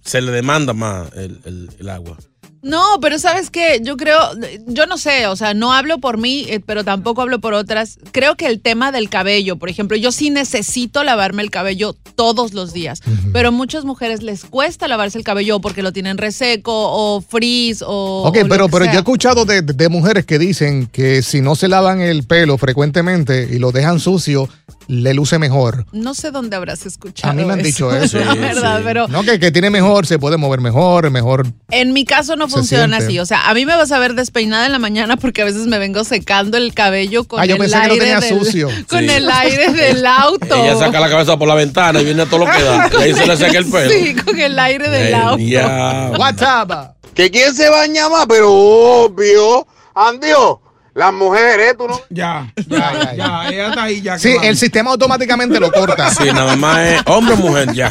se 0.03 0.21
le 0.21 0.31
demanda 0.31 0.73
más 0.73 1.11
el, 1.13 1.39
el- 1.45 1.69
el 1.79 1.89
agua. 1.89 2.17
No, 2.63 2.99
pero 3.01 3.17
sabes 3.17 3.49
qué, 3.49 3.81
yo 3.83 3.97
creo, 3.97 4.19
yo 4.67 4.85
no 4.85 4.97
sé, 4.97 5.25
o 5.25 5.35
sea, 5.35 5.55
no 5.55 5.73
hablo 5.73 5.97
por 5.97 6.19
mí, 6.19 6.45
eh, 6.47 6.59
pero 6.59 6.83
tampoco 6.83 7.21
hablo 7.21 7.39
por 7.39 7.53
otras. 7.53 7.97
Creo 8.11 8.35
que 8.35 8.45
el 8.45 8.61
tema 8.61 8.91
del 8.91 9.09
cabello, 9.09 9.57
por 9.57 9.69
ejemplo, 9.69 9.97
yo 9.97 10.11
sí 10.11 10.29
necesito 10.29 11.03
lavarme 11.03 11.41
el 11.41 11.49
cabello 11.49 11.95
todos 12.15 12.53
los 12.53 12.71
días, 12.71 13.01
pero 13.33 13.51
muchas 13.51 13.83
mujeres 13.83 14.21
les 14.21 14.45
cuesta 14.45 14.87
lavarse 14.87 15.17
el 15.17 15.23
cabello 15.23 15.59
porque 15.59 15.81
lo 15.81 15.91
tienen 15.91 16.19
reseco 16.19 16.71
o 16.71 17.21
frizz 17.21 17.81
o... 17.81 18.25
Ok, 18.27 18.37
o 18.43 18.47
pero, 18.47 18.65
que 18.67 18.71
pero 18.71 18.85
sea. 18.85 18.93
yo 18.93 18.99
he 18.99 19.01
escuchado 19.01 19.45
de, 19.45 19.63
de 19.63 19.89
mujeres 19.89 20.25
que 20.25 20.37
dicen 20.37 20.85
que 20.85 21.23
si 21.23 21.41
no 21.41 21.55
se 21.55 21.67
lavan 21.67 21.99
el 22.01 22.23
pelo 22.23 22.59
frecuentemente 22.59 23.49
y 23.51 23.57
lo 23.57 23.71
dejan 23.71 23.99
sucio, 23.99 24.47
le 24.87 25.13
luce 25.13 25.39
mejor. 25.39 25.85
No 25.91 26.13
sé 26.13 26.31
dónde 26.31 26.55
habrás 26.55 26.85
escuchado 26.85 27.31
A 27.31 27.33
mí 27.35 27.45
me 27.45 27.53
han 27.53 27.61
dicho 27.63 27.91
eso. 27.95 28.19
la 28.19 28.33
verdad, 28.35 28.77
sí. 28.79 28.83
pero 28.85 29.07
No, 29.07 29.23
que, 29.23 29.39
que 29.39 29.51
tiene 29.51 29.69
mejor, 29.69 30.05
se 30.07 30.19
puede 30.19 30.37
mover 30.37 30.59
mejor, 30.61 31.09
mejor. 31.11 31.47
en 31.69 31.93
mi 31.93 32.03
caso 32.05 32.35
no 32.35 32.47
funciona 32.49 32.97
siente. 32.97 33.05
así. 33.05 33.19
O 33.19 33.25
sea, 33.25 33.49
a 33.49 33.53
mí 33.53 33.65
me 33.65 33.75
vas 33.75 33.91
a 33.91 33.99
ver 33.99 34.13
despeinada 34.15 34.65
en 34.65 34.71
la 34.71 34.79
mañana 34.79 35.17
porque 35.17 35.41
a 35.41 35.45
veces 35.45 35.67
me 35.67 35.77
vengo 35.79 36.03
secando 36.03 36.57
el 36.57 36.73
cabello 36.73 37.23
con 37.25 37.39
Ah, 37.39 37.45
yo 37.45 37.55
el 37.55 37.59
pensé 37.61 37.75
que 37.79 37.87
lo 37.87 37.93
aire 37.93 37.99
tenía 38.05 38.19
del, 38.19 38.37
sucio. 38.39 38.69
con 38.89 38.99
Sí. 38.99 39.09
el 39.09 39.29
aire 39.31 39.71
del 39.73 40.05
auto. 40.05 40.55
Ella 40.55 40.75
saca 40.77 40.99
la 40.99 41.09
cabeza 41.09 41.37
por 41.37 41.47
la 41.47 41.55
ventana 41.55 42.01
y 42.01 42.05
viene 42.05 42.25
todo 42.25 42.39
lo 42.39 42.51
que 42.51 42.61
da. 42.63 42.89
Y 42.99 43.01
ahí 43.03 43.13
se 43.13 43.25
le 43.27 43.37
seca 43.37 43.57
el 43.59 43.65
pelo. 43.65 43.89
Sí, 43.91 44.15
con 44.15 44.39
el 44.39 44.57
aire 44.59 44.89
del 44.89 45.07
El 45.07 45.13
auto. 45.15 46.17
WhatsApp. 46.19 46.95
¿Que 47.13 47.29
quién 47.29 47.53
se 47.53 47.69
baña 47.69 48.09
más? 48.09 48.25
Pero 48.27 48.51
obvio. 48.51 49.67
Andio, 49.93 50.61
Las 50.93 51.13
mujeres, 51.13 51.77
tú 51.77 51.87
no. 51.87 51.97
Ya, 52.09 52.51
ya, 52.67 53.13
ya, 53.15 53.49
ella 53.49 53.67
está 53.69 53.83
ahí 53.83 54.01
ya. 54.01 54.19
Sí, 54.19 54.35
el 54.43 54.57
sistema 54.57 54.91
automáticamente 54.91 55.59
lo 55.59 55.71
corta. 55.71 56.09
Sí, 56.09 56.25
nada 56.33 56.55
más 56.57 56.79
es 56.79 57.01
hombre 57.05 57.35
o 57.35 57.37
mujer, 57.37 57.71
ya. 57.73 57.89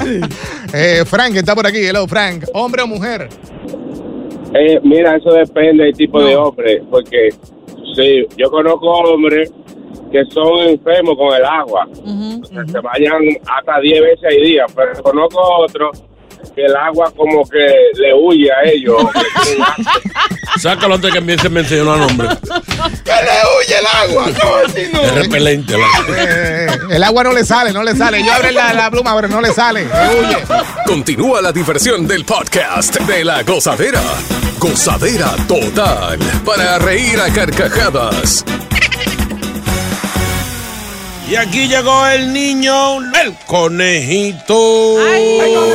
Eh, 0.74 1.04
Frank 1.06 1.34
está 1.34 1.54
por 1.54 1.66
aquí. 1.66 1.78
Hello, 1.78 2.06
Frank. 2.06 2.44
¿Hombre 2.52 2.82
o 2.82 2.86
mujer? 2.86 3.28
Eh, 4.54 4.80
mira, 4.82 5.16
eso 5.16 5.30
depende 5.32 5.84
del 5.84 5.94
tipo 5.94 6.22
de 6.22 6.36
hombre, 6.36 6.82
porque 6.90 7.30
sí, 7.96 8.26
yo 8.36 8.50
conozco 8.50 8.86
hombres 8.86 9.50
que 10.12 10.24
son 10.32 10.58
enfermos 10.68 11.16
con 11.16 11.34
el 11.34 11.44
agua, 11.44 11.88
O 11.90 12.44
sea, 12.44 12.66
se 12.66 12.80
vayan 12.80 13.22
hasta 13.46 13.80
10 13.80 14.00
veces 14.00 14.24
al 14.24 14.44
día, 14.44 14.66
pero 14.74 15.02
conozco 15.02 15.40
otros 15.58 16.02
que 16.54 16.64
el 16.64 16.74
agua 16.76 17.12
como 17.16 17.48
que 17.48 17.74
le 17.98 18.14
huye 18.14 18.50
a 18.52 18.68
ellos. 18.68 18.96
Sácalo 20.58 20.94
antes 20.96 21.12
que 21.12 21.18
empiece 21.18 21.46
a 21.46 21.50
mencionar 21.50 21.98
nombre. 21.98 22.28
¡Que 23.80 23.80
le 23.80 23.80
huye 23.80 23.80
el 23.80 23.86
agua! 23.86 24.24
¿Cómo 24.40 24.56
así 24.66 24.82
no? 24.92 25.00
Es 25.02 25.14
repelente. 25.14 25.74
Eh, 26.16 26.66
el 26.90 27.02
agua 27.02 27.24
no 27.24 27.32
le 27.32 27.44
sale, 27.44 27.72
no 27.72 27.82
le 27.82 27.96
sale. 27.96 28.22
Yo 28.24 28.32
abro 28.32 28.50
la, 28.50 28.72
la 28.72 28.90
pluma, 28.90 29.14
pero 29.16 29.28
no 29.28 29.40
le 29.40 29.52
sale. 29.52 29.84
Le 29.84 30.20
huye. 30.20 30.36
Continúa 30.86 31.40
la 31.40 31.52
diversión 31.52 32.06
del 32.06 32.24
podcast 32.24 32.96
de 33.00 33.24
la 33.24 33.42
gozadera. 33.42 34.02
Gozadera 34.58 35.34
total. 35.48 36.18
Para 36.44 36.78
reír 36.78 37.18
a 37.20 37.32
carcajadas. 37.32 38.44
Y 41.28 41.36
aquí 41.36 41.68
llegó 41.68 42.06
el 42.08 42.32
niño, 42.32 42.98
el 43.22 43.34
conejito. 43.46 44.98
Llegó. 44.98 45.70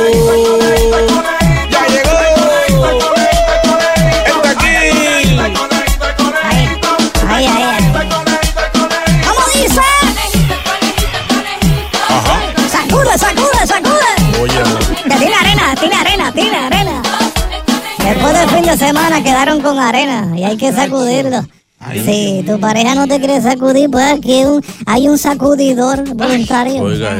Después 18.06 18.38
del 18.38 18.48
fin 18.50 18.62
de 18.62 18.76
semana 18.76 19.22
quedaron 19.22 19.60
con 19.60 19.78
arena 19.80 20.28
y 20.36 20.44
hay 20.44 20.56
que 20.56 20.72
sacudirlo. 20.72 21.44
Si 21.92 22.44
tu 22.46 22.58
pareja 22.60 22.94
no 22.94 23.06
te 23.06 23.18
quiere 23.18 23.40
sacudir, 23.42 23.90
pues 23.90 24.04
aquí 24.12 24.32
hay 24.32 24.44
un, 24.44 24.64
hay 24.86 25.08
un 25.08 25.18
sacudidor 25.18 26.02
voluntario. 26.14 26.82
Oiga. 26.82 27.16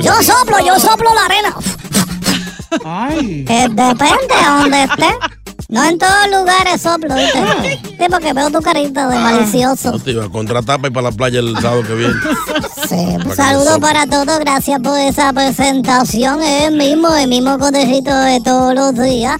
Yo 0.00 0.12
soplo, 0.22 0.58
yo 0.64 0.78
soplo 0.78 1.10
la 1.12 1.24
arena. 1.24 1.54
Eh, 3.20 3.68
depende 3.68 4.34
de 4.34 4.46
donde 4.46 4.82
esté. 4.84 5.06
No 5.72 5.82
en 5.84 5.96
todos 5.96 6.28
lugares 6.30 6.82
soplo, 6.82 7.14
¿viste? 7.14 7.80
Sí, 7.98 8.06
porque 8.10 8.34
veo 8.34 8.50
tu 8.50 8.60
carita 8.60 9.08
de 9.08 9.18
malicioso. 9.18 9.92
No 9.92 9.98
te 9.98 10.10
iba 10.10 10.26
a 10.26 10.28
contratar 10.28 10.76
para 10.76 10.88
ir 10.88 10.92
para 10.92 11.10
la 11.10 11.16
playa 11.16 11.40
el 11.40 11.58
sábado 11.62 11.82
que 11.86 11.94
viene. 11.94 12.14
Sí, 12.86 12.94
un 12.94 13.34
saludo 13.34 13.80
para 13.80 14.06
todos, 14.06 14.38
gracias 14.40 14.78
por 14.80 14.98
esa 14.98 15.32
presentación. 15.32 16.42
Es 16.42 16.64
el 16.64 16.76
mismo, 16.76 17.14
el 17.14 17.26
mismo 17.28 17.58
conejito 17.58 18.14
de 18.14 18.42
todos 18.42 18.74
los 18.74 18.94
días. 19.02 19.38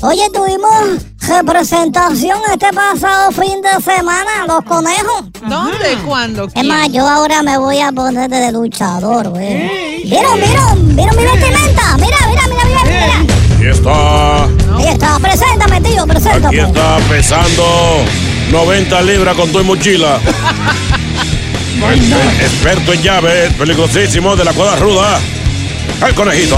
Oye, 0.00 0.30
tuvimos 0.32 1.04
representación 1.28 2.38
este 2.50 2.72
pasado 2.72 3.30
fin 3.32 3.60
de 3.60 3.82
semana, 3.82 4.46
los 4.48 4.64
conejos. 4.64 5.24
¿Dónde? 5.46 5.98
¿Cuándo? 6.06 6.48
Es 6.54 6.64
más, 6.64 6.90
yo 6.90 7.06
ahora 7.06 7.42
me 7.42 7.58
voy 7.58 7.80
a 7.80 7.92
poner 7.92 8.30
de 8.30 8.50
luchador, 8.50 9.28
güey. 9.28 10.04
¿Vieron, 10.04 10.36
vieron? 10.36 10.96
¿Vieron 10.96 11.16
mi 11.16 11.24
preséntame. 16.50 16.98
está 16.98 17.08
pesando 17.08 18.04
90 18.50 19.02
libras 19.02 19.34
con 19.36 19.50
tu 19.52 19.64
mochila. 19.64 20.18
El 21.92 22.12
experto 22.42 22.92
en 22.92 23.02
llaves, 23.02 23.52
peligrosísimo 23.54 24.36
de 24.36 24.44
la 24.44 24.52
cuadra 24.52 24.76
ruda. 24.76 25.18
El 26.06 26.14
conejito. 26.14 26.56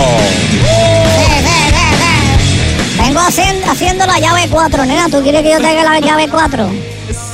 Vengo 2.98 3.20
haciendo, 3.20 3.70
haciendo 3.70 4.06
la 4.06 4.18
llave 4.18 4.48
4, 4.50 4.84
nena. 4.84 5.08
¿Tú 5.08 5.22
quieres 5.22 5.42
que 5.42 5.50
yo 5.52 5.58
te 5.58 5.66
haga 5.66 5.84
la 5.84 6.00
llave 6.00 6.28
4? 6.28 6.70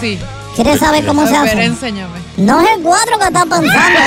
Sí. 0.00 0.18
¿Quieres 0.54 0.80
saber 0.80 1.06
cómo 1.06 1.26
se 1.26 1.36
A 1.36 1.42
ver, 1.42 1.52
hace? 1.52 1.64
enséñame. 1.64 2.18
No 2.36 2.60
es 2.60 2.68
el 2.76 2.82
4 2.82 3.18
que 3.18 3.24
estás 3.26 3.44
pensando, 3.46 4.00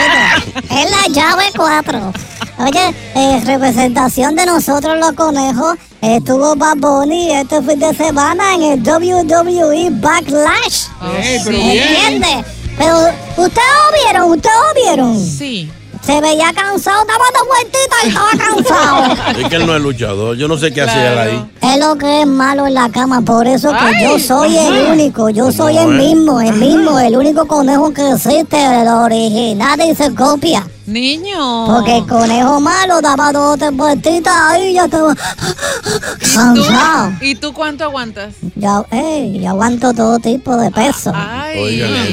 es 0.69 0.91
la 0.91 1.07
llave 1.13 1.43
4. 1.55 2.13
Oye, 2.63 2.93
eh, 3.15 3.41
representación 3.45 4.35
de 4.35 4.45
nosotros 4.45 4.97
los 4.99 5.13
conejos. 5.13 5.77
Estuvo 6.01 6.55
Bad 6.55 6.77
Bunny 6.77 7.31
este 7.31 7.61
fin 7.61 7.79
de 7.79 7.93
semana 7.93 8.53
en 8.55 8.63
el 8.63 8.81
WWE 8.81 9.89
Backlash. 9.91 10.87
Bien. 11.47 11.83
¿Entiendes? 11.83 12.45
Pero 12.77 12.97
ustedes 13.37 13.67
lo 13.67 14.03
vieron, 14.03 14.31
ustedes 14.31 14.55
lo 14.55 14.81
vieron. 14.81 15.19
Sí. 15.19 15.71
Se 16.01 16.19
veía 16.19 16.51
cansado, 16.53 17.01
estaba 17.01 17.25
de 17.25 17.47
vueltita 17.47 17.95
y 18.03 18.07
estaba 18.07 18.31
cansado. 18.31 19.37
Es 19.39 19.49
que 19.49 19.55
él 19.55 19.67
no 19.67 19.75
es 19.75 19.81
luchador. 19.81 20.35
Yo 20.35 20.47
no 20.47 20.57
sé 20.57 20.71
qué 20.73 20.81
hacía 20.81 21.13
él 21.13 21.19
ahí. 21.19 21.51
Es 21.61 21.79
lo 21.79 21.95
que 21.95 22.21
es 22.21 22.27
malo 22.27 22.65
en 22.65 22.73
la 22.73 22.89
cama, 22.89 23.21
por 23.21 23.47
eso 23.47 23.71
que 23.71 24.03
yo 24.03 24.17
soy 24.19 24.57
el 24.57 24.91
único, 24.91 25.29
yo 25.29 25.51
soy 25.51 25.77
el 25.77 25.89
mismo, 25.89 26.41
el 26.41 26.53
mismo, 26.55 26.99
el 26.99 27.15
único 27.15 27.45
conejo 27.45 27.93
que 27.93 28.09
existe, 28.11 28.81
el 28.81 28.87
original 28.87 29.79
y 29.81 29.95
se 29.95 30.13
copia. 30.15 30.67
Niño. 30.91 31.67
Porque 31.67 31.97
el 31.97 32.05
conejo 32.05 32.59
malo 32.59 33.01
daba 33.01 33.31
dos 33.31 33.53
o 33.53 33.57
tres 33.57 33.71
vueltitas 33.75 34.33
ahí 34.35 34.71
y 34.71 34.73
ya 34.73 34.85
estaba 34.85 35.15
cansado. 36.35 37.13
¿Y 37.21 37.35
tú 37.35 37.53
cuánto 37.53 37.85
aguantas? 37.85 38.33
Ya, 38.55 38.83
ey, 38.91 39.39
yo 39.39 39.49
aguanto 39.49 39.93
todo 39.93 40.19
tipo 40.19 40.55
de 40.57 40.69
peso. 40.71 41.13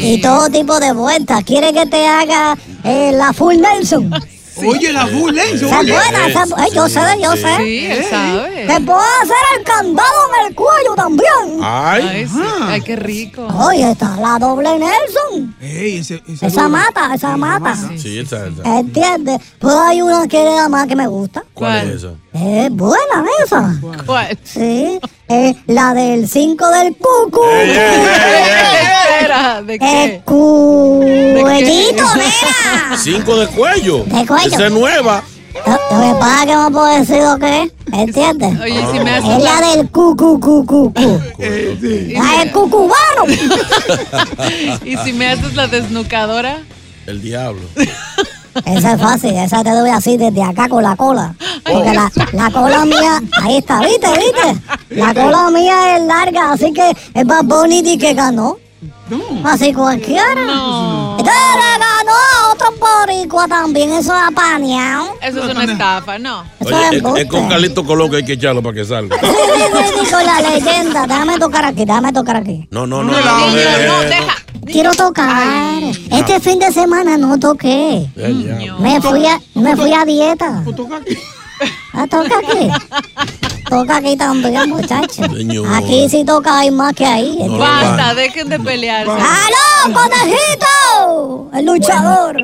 Y 0.01 0.21
todo 0.21 0.49
tipo 0.49 0.79
de 0.79 0.93
vueltas. 0.93 1.43
¿Quiere 1.45 1.73
que 1.73 1.87
te 1.87 2.07
haga 2.07 2.57
eh, 2.85 3.13
la 3.13 3.33
full 3.33 3.57
Nelson? 3.57 4.11
Oye, 4.67 4.93
la. 4.93 5.05
Esa 5.05 5.55
es 5.55 5.73
oye. 5.73 5.93
buena, 5.93 6.27
eh, 6.29 6.71
yo 6.75 6.89
sé, 6.89 7.01
yo 7.23 7.33
sé. 7.37 7.57
Sí, 7.59 7.87
él 7.87 8.05
sabe. 8.11 8.67
Te 8.67 8.81
puedo 8.81 9.01
hacer 9.23 9.37
el 9.59 9.65
candado 9.65 10.09
en 10.41 10.47
el 10.49 10.55
cuello 10.55 10.95
también. 10.97 11.61
Ay, 11.63 12.27
sí. 12.29 12.41
Ay, 12.63 12.81
qué 12.83 12.97
rico. 12.97 13.47
Oye, 13.47 13.91
está 13.91 14.17
la 14.17 14.39
doble 14.39 14.69
Nelson. 14.79 15.55
Ey, 15.61 15.99
ese, 15.99 16.23
ese 16.29 16.47
Esa 16.47 16.63
duro. 16.65 16.69
mata, 16.77 17.15
esa 17.15 17.37
mata. 17.37 17.77
Sí, 17.97 18.19
esa, 18.19 18.47
esa. 18.47 18.79
¿Entiendes? 18.79 19.41
Pues 19.59 19.75
hay 19.75 20.03
una 20.03 20.27
que 20.27 20.47
es 20.47 20.55
la 20.57 20.69
más 20.69 20.87
que 20.87 20.97
me 20.97 21.07
gusta. 21.07 21.45
¿Cuál 21.55 21.91
es 21.91 21.97
esa? 22.03 22.13
Es 22.33 22.71
buena 22.71 23.25
esa. 23.45 23.75
¿Cuál? 24.07 24.39
Sí, 24.45 25.01
es 25.29 25.57
la 25.67 25.95
del 25.95 26.29
5 26.29 26.69
del 26.71 26.97
cucu. 26.97 27.41
Espera, 29.39 29.63
¿de 29.67 29.75
El 29.75 29.81
qué? 29.81 30.23
cuellito, 30.25 32.05
nena. 32.15 32.97
Cinco 32.99 33.37
de 33.37 33.47
cuello. 33.49 34.05
De 34.05 34.27
cuello. 34.27 34.47
Esa 34.55 34.67
es 34.67 34.73
nueva. 34.73 35.23
Lo 35.67 35.73
lo 35.73 36.15
que 36.15 36.21
pasa 36.21 36.41
es 36.43 36.47
que 36.47 36.55
no 36.55 36.71
puedo 36.71 36.87
decir 36.87 37.23
lo 37.23 37.39
que 37.39 37.63
es. 37.63 37.73
¿Entiendes? 37.93 38.61
Oye, 38.61 38.85
si 38.93 39.01
me 39.01 39.11
haces 39.11 39.31
Es 39.39 39.43
la 39.43 39.61
del 39.61 39.91
cucu, 39.91 40.39
cucu, 40.39 40.93
cucu. 40.93 41.21
La 41.39 42.39
del 42.39 42.53
cucubano. 42.53 43.25
¿Y 44.85 44.97
si 44.99 45.13
me 45.15 45.29
haces 45.31 45.55
la 45.55 45.67
desnucadora? 45.67 46.59
El 47.07 47.23
diablo. 47.23 47.63
Esa 48.67 48.95
es 48.95 49.01
fácil, 49.01 49.37
esa 49.37 49.63
te 49.63 49.71
doy 49.71 49.89
así 49.91 50.17
desde 50.17 50.43
acá 50.43 50.69
con 50.69 50.83
la 50.83 50.97
cola. 50.97 51.33
Porque 51.65 51.95
la, 51.95 52.11
la 52.33 52.51
cola 52.51 52.85
mía, 52.85 53.23
ahí 53.41 53.59
está, 53.59 53.81
¿viste? 53.81 54.09
¿Viste? 54.09 54.97
La 54.97 55.15
cola 55.15 55.49
mía 55.51 55.97
es 55.97 56.03
larga, 56.03 56.53
así 56.53 56.73
que 56.73 56.91
es 57.15 57.25
más 57.27 57.45
bonita 57.45 57.89
y 57.89 57.99
que 57.99 58.15
ganó. 58.15 58.57
Así 59.45 59.73
cualquiera. 59.73 60.33
Entonces 61.19 61.35
le 61.57 61.79
ganó 61.79 62.13
a 62.13 62.53
otro 62.53 62.69
boricua 62.79 63.49
también, 63.49 63.93
eso 63.93 64.15
es 64.15 64.23
apañado. 64.23 65.17
Eso 65.21 65.43
es 65.45 65.55
una 65.55 65.65
estafa, 65.65 66.19
no. 66.19 66.45
Eso 66.61 66.77
Oye, 66.77 66.97
es 66.99 67.05
es, 67.05 67.17
es 67.17 67.27
con 67.27 67.49
Carlito 67.49 67.85
Colón 67.85 68.11
que 68.11 68.17
hay 68.17 68.25
que 68.25 68.35
echarlo 68.35 68.63
para 68.63 68.75
que 68.75 68.85
salga. 68.85 69.19
Sí, 69.19 69.27
sí, 69.27 70.05
sí, 70.05 70.13
con 70.13 70.25
la 70.25 70.41
leyenda. 70.41 71.07
Déjame 71.07 71.39
tocar 71.39 71.65
aquí, 71.65 71.85
déjame 71.85 72.13
tocar 72.13 72.37
aquí. 72.37 72.69
No, 72.71 72.87
no, 72.87 73.03
no. 73.03 73.13
No, 73.13 73.21
no, 73.21 73.47
niño, 73.47 73.59
eh, 73.59 73.85
no, 73.87 74.03
no. 74.03 74.09
deja. 74.09 74.35
Quiero 74.67 74.93
tocar. 74.93 75.83
Este 76.11 76.41
fin 76.41 76.59
de 76.59 76.71
semana 76.73 77.17
no 77.17 77.39
toqué. 77.39 78.07
Me 78.79 79.01
fui 79.01 79.27
a, 79.27 79.41
me 79.55 79.77
fui 79.77 79.93
a 79.93 80.05
dieta. 80.05 80.63
Ah, 81.93 82.07
toca 82.09 82.39
aquí. 82.39 82.69
Toca 83.69 83.97
aquí 83.97 84.17
también, 84.17 84.71
muchachos. 84.71 85.27
Señor. 85.37 85.67
Aquí 85.75 86.09
sí 86.09 86.25
toca 86.25 86.61
hay 86.61 86.71
más 86.71 86.95
que 86.95 87.05
ahí. 87.05 87.39
No, 87.47 87.59
Basta, 87.59 88.15
dejen 88.15 88.49
de 88.49 88.59
pelearse. 88.59 89.11
¡Aló, 89.11 89.95
conejito! 89.95 91.51
El 91.55 91.67
luchador. 91.67 92.37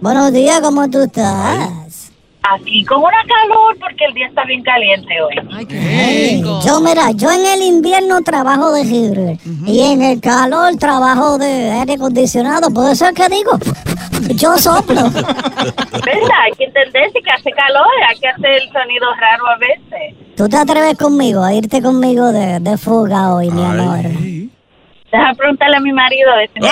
Buenos 0.00 0.32
días, 0.32 0.60
¿cómo 0.60 0.88
tú 0.90 1.02
estás? 1.02 2.12
Aquí 2.46 2.84
con 2.84 2.98
una 2.98 3.22
calor 3.26 3.74
porque 3.80 4.04
el 4.04 4.12
día 4.12 4.26
está 4.26 4.44
bien 4.44 4.62
caliente 4.62 5.14
hoy. 5.22 5.34
Ay, 5.50 5.64
qué 5.64 5.78
Ey, 5.78 6.36
rico. 6.36 6.60
yo, 6.62 6.78
mira, 6.80 7.10
yo 7.12 7.30
en 7.32 7.46
el 7.46 7.62
invierno 7.62 8.20
trabajo 8.20 8.70
de 8.70 8.84
heater 8.84 9.38
y 9.66 9.80
en 9.80 10.02
el 10.02 10.20
calor 10.20 10.76
trabajo 10.76 11.38
de 11.38 11.70
aire 11.70 11.94
acondicionado. 11.94 12.70
Por 12.70 12.90
eso 12.92 13.06
es 13.06 13.14
que 13.14 13.30
digo, 13.30 13.52
yo 14.34 14.58
soplo. 14.58 15.08
¿Verdad? 15.10 16.38
Hay 16.42 16.52
que 16.58 16.64
entender 16.64 17.10
si 17.14 17.22
que 17.22 17.30
hace 17.30 17.50
calor, 17.52 17.86
hay 18.10 18.18
que 18.18 18.28
hacer 18.28 18.50
el 18.62 18.70
sonido 18.70 19.06
raro 19.18 19.48
a 19.48 19.56
veces. 19.56 20.14
¿Tú 20.36 20.48
te 20.48 20.56
atreves 20.56 20.96
conmigo 20.98 21.42
a 21.44 21.52
irte 21.54 21.80
conmigo 21.80 22.32
de, 22.32 22.58
de 22.60 22.76
fuga 22.78 23.34
hoy, 23.34 23.50
mi 23.50 23.64
amor? 23.64 24.02
Deja 24.02 25.32
preguntarle 25.36 25.76
a 25.76 25.80
mi 25.80 25.92
marido. 25.92 26.28
a 26.32 26.36
ver 26.38 26.50
si 26.52 26.60
me- 26.60 26.66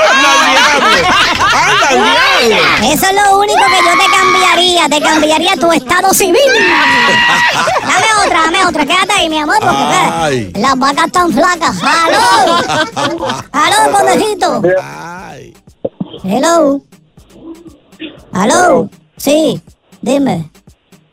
Eso 2.93 3.07
es 3.07 3.13
lo 3.15 3.39
único 3.39 3.55
que 3.61 3.79
yo 3.85 3.93
te 3.93 4.11
cambiaría. 4.11 4.89
Te 4.89 5.01
cambiaría 5.01 5.55
tu 5.57 5.71
estado 5.71 6.13
civil. 6.13 6.41
Dame 7.83 8.07
otra, 8.27 8.43
dame 8.43 8.67
otra. 8.67 8.85
Quédate 8.85 9.13
ahí, 9.17 9.29
mi 9.29 9.39
amor, 9.39 9.57
porque 9.61 9.77
Ay. 10.13 10.53
las 10.57 10.77
vacas 10.77 11.07
están 11.07 11.31
flacas. 11.33 11.81
¡Aló! 11.83 12.57
¡Aló, 13.53 13.93
conejito! 13.97 14.63
Hello. 16.25 16.81
¿Aló? 18.33 18.91
Sí, 19.17 19.63
dime. 20.01 20.51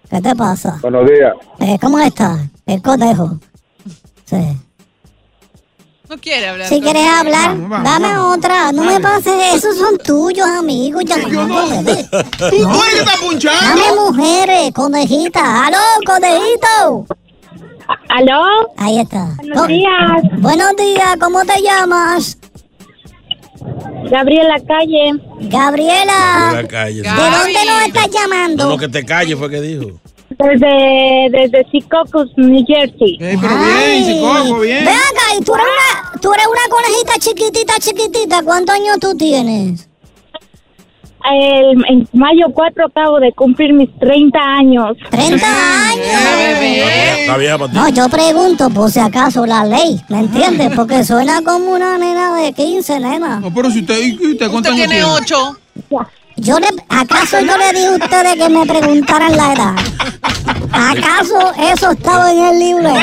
¿Qué 0.10 0.20
te 0.20 0.36
pasa? 0.36 0.80
Buenos 0.82 1.06
días. 1.08 1.34
Eh, 1.60 1.78
¿Cómo 1.82 2.00
estás? 2.00 2.40
El 2.66 2.82
conejo. 2.82 3.40
Sí. 4.26 4.38
No 6.10 6.18
quiere 6.18 6.48
hablar. 6.48 6.68
Si 6.68 6.82
quieres 6.82 7.08
hablar, 7.08 7.84
dame 7.84 8.18
otra. 8.18 8.72
No 8.72 8.84
me 8.84 9.00
pases, 9.00 9.56
esos 9.56 9.78
son 9.78 9.98
tuyos, 10.00 10.48
amigos. 10.48 11.04
Ya 11.06 11.18
yo 11.20 11.46
no. 11.48 11.66
¿Tú 11.68 11.76
eres 11.84 13.04
que 13.04 13.26
punchando? 13.28 13.62
Dame 13.62 13.96
mujeres, 14.12 14.72
conejita. 14.74 15.68
¡Aló, 15.68 15.78
conejito! 16.06 17.06
¿Aló? 18.10 18.42
Ahí 18.78 19.00
está. 19.00 19.36
Buenos 19.38 19.58
Oh, 19.64 19.68
días. 19.68 20.22
Buenos 20.40 20.76
días, 20.78 21.18
¿cómo 21.20 21.44
te 21.46 21.62
llamas? 21.62 22.38
Gabriela 24.10 24.56
Calle. 24.68 25.12
Gabriela. 25.42 26.52
La 26.54 26.68
calle. 26.68 27.02
¿De 27.04 27.10
dónde 27.10 27.66
nos 27.68 27.82
estás 27.88 28.08
llamando? 28.10 28.64
No, 28.64 28.70
no, 28.72 28.78
que 28.78 28.88
te 28.88 29.06
calles 29.06 29.38
fue 29.38 29.50
que 29.50 29.62
dijo. 29.62 30.00
Desde, 30.40 31.30
desde 31.32 31.68
Secaucus, 31.70 32.32
New 32.38 32.64
Jersey. 32.66 33.18
pero 33.20 33.40
bien, 33.40 34.06
psicólogo, 34.06 34.62
bien. 34.62 34.86
Ve 34.86 34.92
acá, 34.92 35.36
y 35.38 35.44
tú 35.44 35.54
eres, 35.54 35.68
una, 35.68 36.12
tú 36.22 36.34
eres 36.34 36.46
una 36.48 36.70
conejita 36.70 37.12
chiquitita, 37.20 37.74
chiquitita. 37.80 38.42
¿Cuántos 38.44 38.74
años 38.74 39.00
tú 39.02 39.18
tienes? 39.18 39.90
El, 41.30 41.84
en 41.90 42.08
mayo 42.14 42.46
4 42.54 42.86
acabo 42.86 43.20
de 43.20 43.34
cumplir 43.34 43.74
mis 43.74 43.90
30 44.00 44.40
años. 44.40 44.96
¿30 45.12 45.44
años? 45.44 46.08
No, 47.74 47.90
yo 47.90 48.08
pregunto 48.08 48.70
por 48.70 48.90
si 48.90 49.02
acaso 49.02 49.46
la 49.46 49.66
ley, 49.66 50.00
¿me 50.08 50.20
entiendes? 50.22 50.72
Porque 50.74 51.04
suena 51.04 51.42
como 51.42 51.74
una 51.74 51.98
nena 51.98 52.34
de 52.36 52.54
15, 52.54 53.02
nena. 53.02 53.42
No, 53.42 53.54
pero 53.54 53.70
si 53.70 53.80
usted, 53.82 54.00
¿y 54.02 54.14
usted 54.14 54.48
Usted 54.48 54.70
años 54.70 54.88
tiene 54.88 55.04
ocho. 55.04 55.58
Yo 56.38 56.58
le, 56.58 56.68
¿Acaso 56.88 57.42
yo 57.42 57.58
le 57.58 57.74
dije 57.74 57.88
a 57.88 57.92
ustedes 57.92 58.36
que 58.36 58.48
me 58.48 58.66
preguntaran 58.66 59.36
la 59.36 59.52
edad? 59.54 59.76
¿Acaso 60.72 61.52
eso 61.60 61.92
estaba 61.92 62.32
en 62.32 62.40
el 62.46 62.60
libro? 62.60 62.94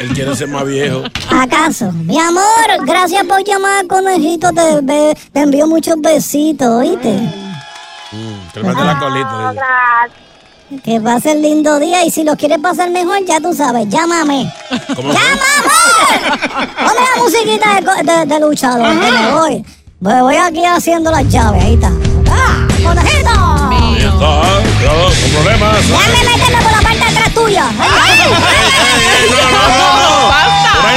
Él 0.00 0.12
quiere 0.14 0.34
ser 0.36 0.48
más 0.48 0.64
viejo. 0.64 1.02
¿Acaso? 1.30 1.92
Mi 1.92 2.18
amor, 2.18 2.42
gracias 2.86 3.24
por 3.24 3.44
llamar, 3.44 3.86
conejito. 3.86 4.50
Te, 4.52 4.80
be- 4.82 5.16
te 5.32 5.40
envío 5.40 5.66
muchos 5.66 5.96
besitos, 6.00 6.66
¿oíste? 6.68 7.18
Que 8.52 8.60
le 8.60 8.68
mete 8.68 8.84
la 8.84 8.98
colita. 8.98 9.50
dice. 9.52 10.80
Que 10.84 11.00
pase 11.00 11.32
el 11.32 11.42
lindo 11.42 11.78
día 11.80 12.04
y 12.04 12.10
si 12.10 12.22
lo 12.22 12.36
quieres 12.36 12.58
pasar 12.58 12.90
mejor, 12.90 13.18
ya 13.26 13.40
tú 13.40 13.52
sabes, 13.52 13.88
llámame. 13.88 14.52
¿Cómo 14.94 15.12
¡Llámame! 15.12 16.36
Ponme 16.76 17.00
la 17.16 17.22
musiquita 17.22 17.74
de, 17.74 17.84
co- 17.84 18.12
de- 18.12 18.26
de 18.26 18.40
luchador, 18.40 19.00
que 19.00 19.10
me 19.10 19.32
voy. 19.32 19.64
Voy, 19.98 20.20
voy 20.20 20.36
aquí 20.36 20.64
haciendo 20.64 21.10
las 21.10 21.28
llaves, 21.28 21.62
ahí 21.64 21.74
está. 21.74 21.90
¡Ah! 22.30 22.66
¡Conejito! 22.84 23.30
Ahí 23.30 23.96
está, 23.98 24.08
cuidado, 24.78 25.04
con 25.10 25.30
problemas. 25.34 25.88
Déjame 25.88 26.36
meterme 26.38 26.62
por 26.62 26.72
la 26.72 26.80
parte 26.82 27.09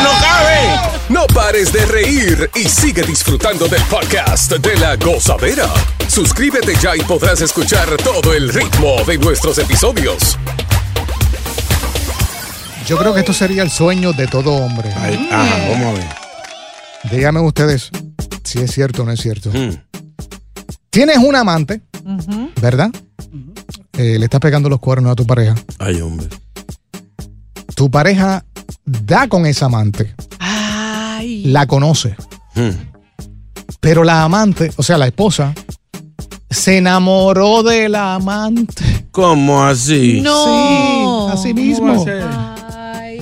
no 0.04 0.12
cabe. 0.22 0.80
No 1.10 1.28
pares 1.28 1.74
de 1.74 1.86
reír 1.86 2.50
y 2.56 2.70
sigue 2.70 3.04
disfrutando 3.04 3.68
del 3.68 3.82
podcast 3.84 4.52
de 4.52 4.78
la 4.78 4.96
gozadera. 4.96 5.68
Suscríbete 6.08 6.76
ya 6.82 6.96
y 6.96 7.02
podrás 7.02 7.42
escuchar 7.42 7.90
todo 7.98 8.34
el 8.34 8.54
ritmo 8.54 9.04
de 9.06 9.18
nuestros 9.18 9.58
episodios. 9.58 10.38
Yo 12.88 12.98
creo 12.98 13.14
que 13.14 13.22
esto 13.22 13.34
sería 13.34 13.64
el 13.64 13.72
sueño 13.72 14.14
de 14.14 14.28
todo 14.28 14.52
hombre. 14.52 14.92
Ahí, 14.94 15.28
ajá, 15.32 15.58
vamos 15.70 15.86
a 15.86 15.92
ver. 15.94 16.08
Díganme 17.12 17.40
ustedes 17.40 17.90
si 18.44 18.60
es 18.60 18.72
cierto 18.72 19.04
o 19.04 19.06
no 19.06 19.12
es 19.12 19.22
cierto. 19.22 19.50
Mm. 19.52 19.78
Tienes 20.90 21.18
un 21.18 21.36
amante, 21.36 21.82
¿verdad? 22.62 22.92
Eh, 23.98 24.18
le 24.20 24.26
estás 24.26 24.40
pegando 24.40 24.70
los 24.70 24.80
cuernos 24.80 25.12
a 25.12 25.16
tu 25.16 25.26
pareja. 25.26 25.56
Ay, 25.80 26.02
hombre. 26.02 26.28
Tu 27.84 27.92
pareja 27.92 28.46
da 28.86 29.28
con 29.28 29.46
esa 29.46 29.66
amante, 29.66 30.16
Ay. 30.40 31.44
la 31.48 31.68
conoce, 31.68 32.16
Mm. 32.56 32.70
pero 33.82 34.06
la 34.06 34.24
amante, 34.24 34.72
o 34.78 34.84
sea, 34.84 34.98
la 34.98 35.08
esposa, 35.08 35.54
se 36.50 36.78
enamoró 36.78 37.62
de 37.62 37.90
la 37.90 38.14
amante. 38.16 39.08
¿Cómo 39.12 39.66
así? 39.66 40.22
No. 40.22 41.28
Sí, 41.28 41.34
así 41.34 41.54
¿Cómo 41.76 42.06
va 42.06 42.06
mismo. 42.06 42.06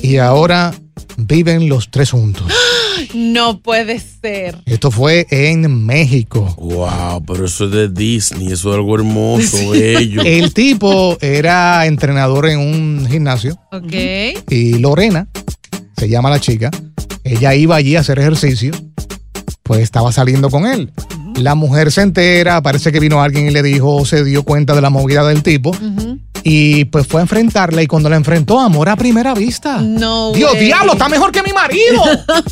Y 0.04 0.18
ahora 0.18 0.72
viven 1.18 1.68
los 1.68 1.90
tres 1.90 2.12
juntos. 2.12 2.46
No 3.14 3.60
puede 3.60 4.00
ser. 4.00 4.58
Esto 4.66 4.92
fue 4.92 5.26
en 5.32 5.86
México. 5.86 6.54
Wow, 6.58 7.24
pero 7.26 7.46
eso 7.46 7.66
es 7.66 7.72
de 7.72 7.90
Disney, 7.90 8.48
eso 8.52 8.70
es 8.72 8.76
algo 8.76 8.96
hermoso, 8.96 9.72
bello. 9.72 10.22
El 10.26 10.54
tipo 10.54 11.18
era 11.22 11.86
entrenador 11.86 12.48
en 12.50 12.60
un 12.60 13.08
gimnasio 13.10 13.58
Ok. 13.72 13.94
y 14.50 14.74
Lorena, 14.80 15.28
se 15.98 16.10
llama 16.10 16.30
la 16.30 16.40
chica, 16.40 16.72
ella 17.24 17.54
iba 17.56 17.76
allí 17.76 17.96
a 17.96 18.00
hacer 18.02 18.20
ejercicio, 18.20 18.72
pues 19.64 19.82
estaba 19.82 20.12
saliendo 20.12 20.50
con 20.50 20.66
él. 20.66 20.92
La 21.36 21.56
mujer 21.56 21.92
se 21.92 22.02
entera, 22.02 22.62
parece 22.62 22.92
que 22.92 23.00
vino 23.00 23.22
alguien 23.22 23.48
y 23.48 23.52
le 23.52 23.64
dijo, 23.64 24.06
se 24.06 24.24
dio 24.24 24.44
cuenta 24.44 24.76
de 24.76 24.82
la 24.82 24.90
movida 24.90 25.26
del 25.26 25.44
tipo 25.44 25.72
y 26.44 26.86
pues 26.86 27.08
fue 27.08 27.22
a 27.22 27.24
enfrentarla 27.24 27.82
y 27.82 27.88
cuando 27.88 28.10
la 28.10 28.16
enfrentó, 28.16 28.60
amor 28.60 28.90
a 28.90 28.96
primera 28.96 29.34
vista. 29.34 29.78
No. 29.78 30.32
Dios, 30.32 30.54
way. 30.54 30.66
diablo, 30.66 30.94
está 30.94 31.10
mejor 31.10 31.32
que 31.32 31.44
mi 31.44 31.52
marido. 31.54 32.04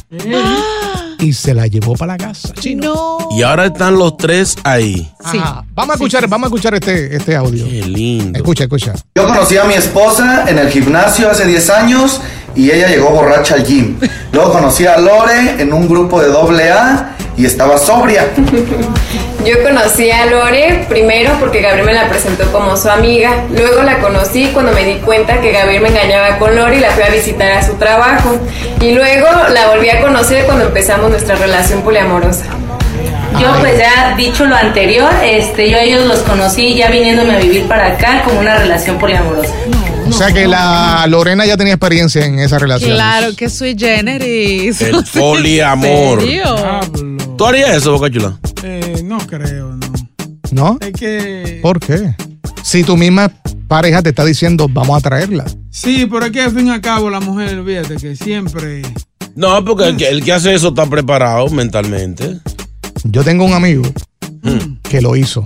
y 1.20 1.34
se 1.34 1.54
la 1.54 1.68
llevó 1.68 1.96
para 1.96 2.14
la 2.14 2.18
casa. 2.18 2.54
chino. 2.54 2.94
No. 2.94 3.38
Y 3.38 3.44
ahora 3.44 3.66
están 3.66 3.98
los 3.98 4.18
tres 4.18 4.56
ahí. 4.64 5.12
Ajá. 5.24 5.66
Vamos 5.74 5.94
a 5.94 5.96
escuchar, 5.96 6.28
vamos 6.28 6.46
a 6.46 6.50
escuchar 6.50 6.74
este, 6.76 7.16
este 7.16 7.36
audio. 7.36 7.66
Qué 7.66 7.84
lindo. 7.84 8.38
Escucha, 8.38 8.64
escucha. 8.64 8.94
Yo 9.16 9.28
conocí 9.28 9.58
a 9.58 9.64
mi 9.64 9.74
esposa 9.74 10.46
en 10.48 10.60
el 10.60 10.70
gimnasio 10.70 11.30
hace 11.30 11.46
10 11.46 11.70
años 11.70 12.22
y 12.56 12.72
ella 12.72 12.88
llegó 12.88 13.10
borracha 13.12 13.56
al 13.56 13.66
gym. 13.66 13.98
Luego 14.32 14.52
conocí 14.52 14.86
a 14.86 14.98
Lore 14.98 15.62
en 15.62 15.74
un 15.74 15.88
grupo 15.88 16.22
de 16.22 16.30
doble 16.30 16.70
A 16.72 17.16
y 17.40 17.46
estaba 17.46 17.78
sobria. 17.78 18.28
Yo 19.46 19.64
conocí 19.64 20.12
a 20.12 20.26
Lore 20.26 20.86
primero 20.90 21.32
porque 21.40 21.62
Gabriel 21.62 21.86
me 21.86 21.94
la 21.94 22.10
presentó 22.10 22.52
como 22.52 22.76
su 22.76 22.90
amiga. 22.90 23.46
Luego 23.50 23.82
la 23.84 24.00
conocí 24.00 24.50
cuando 24.54 24.74
me 24.74 24.84
di 24.84 24.96
cuenta 24.96 25.40
que 25.40 25.54
Gabriel 25.54 25.82
me 25.82 25.88
engañaba 25.88 26.38
con 26.38 26.54
Lore 26.54 26.76
y 26.76 26.80
la 26.82 26.92
fui 26.92 27.04
a 27.04 27.10
visitar 27.10 27.54
a 27.54 27.66
su 27.66 27.76
trabajo. 27.76 28.38
Y 28.82 28.92
luego 28.92 29.26
la 29.54 29.70
volví 29.70 29.90
a 29.90 30.02
conocer 30.02 30.46
cuando 30.46 30.66
empezamos 30.66 31.10
nuestra 31.10 31.36
relación 31.36 31.82
poliamorosa. 31.82 32.44
Yo 33.40 33.48
pues 33.62 33.78
ya 33.78 34.16
dicho 34.18 34.46
lo 34.46 34.56
anterior, 34.56 35.10
este, 35.24 35.70
yo 35.70 35.78
a 35.78 35.82
ellos 35.82 36.06
los 36.08 36.20
conocí 36.20 36.76
ya 36.76 36.90
viniéndome 36.90 37.36
a 37.36 37.40
vivir 37.40 37.68
para 37.68 37.94
acá 37.94 38.24
como 38.26 38.42
una 38.42 38.58
relación 38.58 38.98
poliamorosa. 38.98 39.54
O 40.10 40.12
sea 40.12 40.34
que 40.34 40.48
la 40.48 41.06
Lorena 41.08 41.46
ya 41.46 41.56
tenía 41.56 41.76
experiencia 41.76 42.26
en 42.26 42.40
esa 42.40 42.60
relación. 42.60 42.92
Claro 42.92 43.36
que 43.36 43.50
soy 43.50 43.78
generis. 43.78 44.82
El 44.82 45.04
poliamor. 45.06 46.20
¿En 46.20 46.26
serio? 46.26 47.09
¿Tú 47.40 47.46
harías 47.46 47.70
eso, 47.70 47.94
Boca 47.94 48.12
Chula? 48.12 48.38
Eh, 48.64 49.02
no 49.06 49.18
creo, 49.20 49.74
no. 49.74 49.88
¿No? 50.52 50.78
Es 50.82 50.92
que. 50.92 51.60
¿Por 51.62 51.80
qué? 51.80 52.14
Si 52.64 52.84
tu 52.84 52.98
misma 52.98 53.32
pareja 53.70 54.04
te 54.04 54.10
está 54.10 54.26
diciendo, 54.26 54.68
vamos 54.70 54.98
a 54.98 55.00
traerla. 55.00 55.46
Sí, 55.70 56.06
pero 56.12 56.26
es 56.26 56.32
que 56.34 56.42
al 56.42 56.52
fin 56.52 56.68
y 56.68 56.72
al 56.72 56.82
cabo 56.82 57.10
la 57.10 57.22
mujer, 57.22 57.64
fíjate 57.66 57.96
que 57.96 58.18
siempre. 58.18 58.82
No, 59.38 59.64
porque 59.64 59.88
el 59.88 59.96
que, 59.96 60.10
el 60.10 60.22
que 60.22 60.34
hace 60.34 60.54
eso 60.54 60.68
está 60.68 60.86
preparado 60.86 61.50
mentalmente. 61.50 62.40
Yo 63.06 63.24
tengo 63.24 63.46
un 63.46 63.54
amigo 63.54 63.84
que 64.84 65.00
lo 65.00 65.16
hizo. 65.16 65.46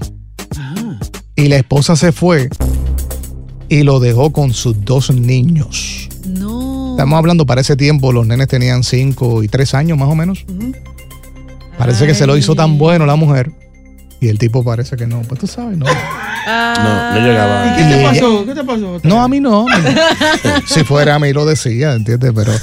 Y 1.36 1.48
la 1.48 1.58
esposa 1.58 1.96
se 1.96 2.12
fue 2.12 2.50
y 3.70 3.84
lo 3.84 4.00
dejó 4.00 4.32
con 4.32 4.52
sus 4.56 4.84
dos 4.84 5.12
niños. 5.12 6.10
No. 6.26 6.94
Estamos 6.94 7.20
hablando 7.20 7.46
para 7.46 7.62
ese 7.62 7.76
tiempo, 7.76 8.12
los 8.12 8.26
nenes 8.26 8.48
tenían 8.48 8.84
cinco 8.84 9.44
y 9.44 9.48
tres 9.48 9.76
años 9.76 9.96
más 9.96 10.10
o 10.10 10.16
menos. 10.16 10.44
Parece 11.78 12.06
que 12.08 12.14
se 12.14 12.26
lo 12.28 12.38
hizo 12.38 12.56
tan 12.56 12.78
bueno 12.78 13.06
la 13.06 13.16
mujer. 13.16 13.52
Y 14.22 14.30
el 14.30 14.38
tipo 14.38 14.64
parece 14.64 14.96
que 14.96 15.06
no, 15.06 15.22
pues 15.24 15.42
tú 15.42 15.48
sabes, 15.48 15.78
no. 15.78 15.86
No, 15.86 17.12
no 17.14 17.20
llegaba. 17.28 17.68
¿Y 17.68 17.76
qué 17.76 17.84
te 17.96 18.04
pasó? 18.04 18.46
¿Qué 18.46 18.56
te 18.56 18.64
pasó? 18.64 19.00
No, 19.04 19.22
a 19.22 19.28
mí 19.28 19.42
no. 19.42 19.66
a 19.70 19.80
mí 19.80 19.86
no. 19.94 20.52
si 20.66 20.86
fuera 20.86 21.16
a 21.16 21.20
mí 21.20 21.34
lo 21.34 21.46
decía, 21.46 21.92
¿entiendes? 21.94 22.32
Pero 22.34 22.54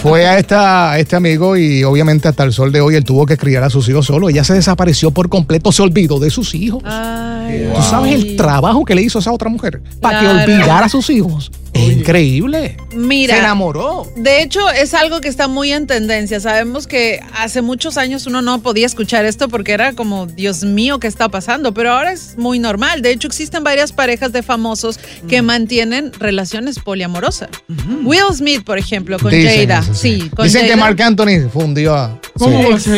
fue 0.00 0.28
a, 0.28 0.38
esta, 0.38 0.92
a 0.92 0.98
este 1.00 1.16
amigo 1.16 1.56
y 1.56 1.82
obviamente 1.82 2.28
hasta 2.28 2.44
el 2.44 2.52
sol 2.52 2.70
de 2.70 2.80
hoy 2.80 2.94
él 2.94 3.02
tuvo 3.02 3.26
que 3.26 3.36
criar 3.36 3.64
a 3.64 3.70
sus 3.70 3.88
hijos 3.88 4.06
solo. 4.06 4.28
Ella 4.28 4.44
se 4.44 4.54
desapareció 4.54 5.10
por 5.10 5.28
completo, 5.28 5.72
se 5.72 5.82
olvidó 5.82 6.20
de 6.20 6.30
sus 6.30 6.54
hijos. 6.54 6.84
¿Tú 6.84 7.82
sabes 7.82 8.14
el 8.14 8.36
trabajo 8.36 8.84
que 8.84 8.94
le 8.94 9.02
hizo 9.02 9.18
esa 9.18 9.32
otra 9.32 9.48
mujer 9.50 9.82
para 10.00 10.20
Claro. 10.20 10.38
que 10.46 10.52
olvidara 10.52 10.86
a 10.86 10.88
sus 10.88 11.10
hijos? 11.10 11.50
Es 11.78 11.96
increíble. 11.98 12.76
Mira, 12.94 13.34
Se 13.34 13.40
enamoró. 13.40 14.10
De 14.16 14.42
hecho, 14.42 14.68
es 14.70 14.94
algo 14.94 15.20
que 15.20 15.28
está 15.28 15.48
muy 15.48 15.72
en 15.72 15.86
tendencia. 15.86 16.40
Sabemos 16.40 16.86
que 16.86 17.20
hace 17.34 17.62
muchos 17.62 17.96
años 17.96 18.26
uno 18.26 18.42
no 18.42 18.60
podía 18.62 18.86
escuchar 18.86 19.24
esto 19.24 19.48
porque 19.48 19.72
era 19.72 19.92
como, 19.92 20.26
Dios 20.26 20.64
mío, 20.64 20.98
¿qué 20.98 21.06
está 21.06 21.28
pasando? 21.28 21.72
Pero 21.74 21.92
ahora 21.92 22.12
es 22.12 22.36
muy 22.38 22.58
normal. 22.58 23.02
De 23.02 23.10
hecho, 23.10 23.28
existen 23.28 23.64
varias 23.64 23.92
parejas 23.92 24.32
de 24.32 24.42
famosos 24.42 24.98
que 25.28 25.42
mantienen 25.42 26.12
relaciones 26.12 26.78
poliamorosas. 26.78 27.50
Will 28.02 28.32
Smith, 28.32 28.64
por 28.64 28.78
ejemplo, 28.78 29.18
con 29.18 29.30
Dicen 29.30 29.68
Jada. 29.68 29.80
eso, 29.80 29.94
Sí, 29.94 30.30
con 30.34 30.46
Dicen 30.46 30.66
que. 30.66 30.76
Marc 30.76 31.00
Anthony 31.00 31.48
fundió 31.52 31.94
a. 31.94 32.20
¿Cómo 32.38 32.78
sí. 32.78 32.90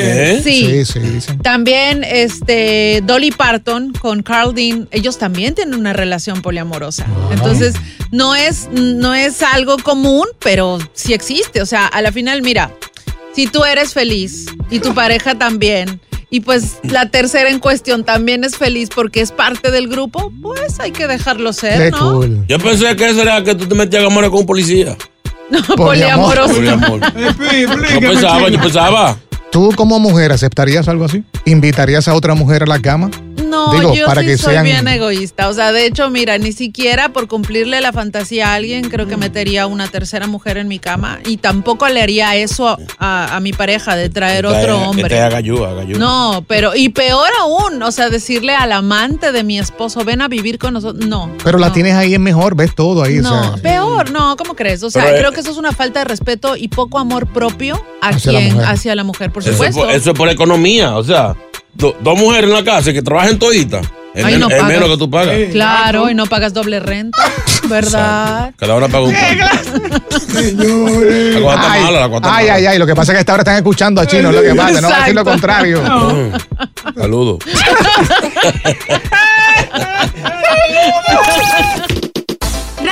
Sí. 0.43 0.67
Sí, 0.67 0.85
sí, 0.85 0.99
dicen. 1.01 1.39
También 1.39 2.05
este 2.05 3.03
Dolly 3.05 3.31
Parton 3.31 3.93
con 3.93 4.23
Carl 4.23 4.55
Dean, 4.55 4.89
ellos 4.91 5.19
también 5.19 5.55
tienen 5.55 5.75
una 5.75 5.93
relación 5.93 6.43
poliamorosa. 6.43 7.07
Entonces, 7.33 7.75
no 8.11 8.35
es, 8.35 8.69
no 8.73 9.15
es 9.15 9.43
algo 9.43 9.77
común, 9.79 10.27
pero 10.39 10.79
sí 10.93 11.13
existe. 11.13 11.63
O 11.63 11.67
sea, 11.67 11.87
a 11.87 12.03
la 12.03 12.13
final, 12.13 12.43
mira, 12.43 12.73
si 13.35 13.47
tú 13.47 13.65
eres 13.65 13.95
feliz 13.95 14.47
y 14.71 14.81
tu 14.81 14.95
pareja 14.95 15.35
también, 15.37 16.01
y 16.31 16.41
pues 16.41 16.79
la 16.85 17.11
tercera 17.11 17.51
en 17.51 17.59
cuestión 17.59 18.05
también 18.05 18.45
es 18.45 18.57
feliz 18.57 18.89
porque 18.95 19.21
es 19.21 19.33
parte 19.33 19.71
del 19.71 19.89
grupo, 19.89 20.33
pues 20.41 20.79
hay 20.79 20.93
que 20.93 21.07
dejarlo 21.07 21.53
ser, 21.53 21.91
¿no? 21.91 22.23
Yo 22.47 22.59
pensé 22.59 22.95
que 22.95 23.11
eso 23.11 23.23
era 23.23 23.43
que 23.43 23.55
tú 23.55 23.67
te 23.67 23.75
metías 23.75 24.05
a 24.05 24.31
con 24.31 24.41
un 24.41 24.47
policía. 24.47 24.97
No, 25.51 25.61
poliamoroso. 25.75 26.55
Poliamor. 26.55 27.01
Yo 27.93 28.01
pensaba, 28.01 28.49
yo 28.49 28.61
pensaba. 28.61 29.19
¿Tú 29.51 29.73
como 29.75 29.99
mujer 29.99 30.31
aceptarías 30.31 30.87
algo 30.87 31.07
así? 31.07 31.25
¿Invitarías 31.45 32.07
a 32.07 32.15
otra 32.15 32.35
mujer 32.35 32.63
a 32.63 32.67
la 32.67 32.81
cama? 32.81 33.11
No, 33.51 33.73
Digo, 33.73 33.95
yo 33.95 34.07
para 34.07 34.21
sí 34.21 34.27
que 34.29 34.39
soy 34.39 34.53
sean- 34.55 34.65
bien 34.65 34.87
egoísta. 34.89 35.49
O 35.49 35.53
sea, 35.53 35.73
de 35.73 35.85
hecho, 35.87 36.09
mira, 36.11 36.39
ni 36.39 36.53
siquiera 36.53 37.11
por 37.13 37.27
cumplirle 37.29 37.81
la 37.81 37.93
fantasía 37.93 38.51
a 38.53 38.55
alguien, 38.55 38.89
creo 38.89 39.07
que 39.09 39.17
metería 39.17 39.67
una 39.67 39.89
tercera 39.89 40.27
mujer 40.27 40.57
en 40.57 40.69
mi 40.69 40.79
cama. 40.79 41.19
Y 41.27 41.39
tampoco 41.39 41.89
le 41.89 42.01
haría 42.03 42.37
eso 42.37 42.69
a, 42.69 42.79
a- 42.99 43.37
a 43.37 43.41
mi 43.41 43.53
pareja 43.53 43.97
de 43.97 44.09
traer 44.09 44.45
Que 44.47 44.51
te- 44.53 44.59
otro 44.59 44.77
Que 44.77 44.81
te 44.97 45.03
hombre. 45.03 45.21
haga 45.21 45.41
yo, 45.41 45.67
haga 45.67 45.85
yo. 45.85 45.99
No, 45.99 46.45
pero, 46.47 46.75
y 46.77 46.91
peor 46.91 47.29
aún, 47.41 47.83
o 47.83 47.91
sea, 47.93 48.09
decirle 48.11 48.55
al 48.55 48.73
amante 48.73 49.33
de 49.33 49.43
mi 49.45 49.59
esposo, 49.59 50.05
ven 50.05 50.21
a 50.23 50.29
vivir 50.29 50.59
con 50.59 50.75
nosotros. 50.75 51.07
No. 51.07 51.31
Pero 51.43 51.59
la 51.59 51.73
tienes 51.73 51.95
ahí 51.95 52.15
es 52.15 52.21
mejor, 52.21 52.55
ves 52.55 52.75
todo 52.75 53.03
ahí. 53.03 53.19
o 53.19 53.23
No, 53.23 53.55
sea. 53.55 53.63
peor, 53.63 54.11
no, 54.11 54.37
¿cómo 54.37 54.55
crees? 54.55 54.83
O 54.83 54.91
sea, 54.91 55.03
Pero, 55.05 55.17
eh, 55.17 55.19
creo 55.21 55.33
que 55.33 55.41
eso 55.41 55.51
es 55.51 55.57
una 55.57 55.73
falta 55.73 55.99
de 56.01 56.05
respeto 56.05 56.57
y 56.57 56.69
poco 56.69 56.99
amor 56.99 57.27
propio 57.27 57.83
a 58.01 58.09
Hacia 58.11 58.33
la 58.33 58.39
quien, 58.41 58.55
mujer. 58.55 58.69
hacia 58.69 58.95
la 58.95 59.05
mujer, 59.05 59.31
por 59.33 59.43
Eso 59.43 59.51
es 59.51 59.57
supuesto. 59.57 59.81
por, 59.83 59.91
eso 59.91 60.11
es 60.13 60.17
por 60.17 60.29
economía. 60.29 60.97
O 60.97 61.05
sea, 61.05 61.35
do- 61.75 61.97
dos 62.01 62.19
mujeres 62.19 62.51
en 62.51 62.55
la 62.57 62.65
casa 62.65 62.93
que 62.93 63.03
trabajan 63.03 63.39
toditas. 63.39 63.87
Es, 64.13 64.25
Ay, 64.25 64.39
no 64.39 64.49
menos 64.49 64.89
que 64.89 64.97
tú 64.97 65.09
pagas. 65.09 65.37
Claro, 65.53 66.11
y 66.11 66.15
no 66.15 66.27
pagas 66.27 66.53
doble 66.53 66.81
renta, 66.81 67.17
¿verdad? 67.69 68.53
Cada 68.57 68.75
una 68.75 68.89
paga 68.89 69.05
un 69.05 69.15
cuarto. 69.15 69.37
La 71.33 71.41
cosa 71.41 71.55
está 71.55 71.73
Ay, 71.73 71.83
mala, 71.85 72.01
la 72.01 72.09
cosa 72.09 72.17
está 72.17 72.37
ay, 72.37 72.47
mala. 72.47 72.55
ay, 72.57 72.67
ay, 72.67 72.79
lo 72.79 72.87
que 72.87 72.95
pasa 72.97 73.13
es 73.13 73.17
que 73.17 73.21
hasta 73.21 73.33
ahora 73.33 73.43
están 73.43 73.57
escuchando 73.57 74.01
a 74.01 74.07
Chino, 74.07 74.33
lo 74.33 74.43
que 74.43 74.53
pasa, 74.57 74.81
no 74.81 74.89
va 74.91 74.97
a 74.97 74.99
decir 75.01 75.15
lo 75.15 75.25
contrario. 75.25 75.81
Mm. 75.81 76.33
Saludos. 77.01 77.39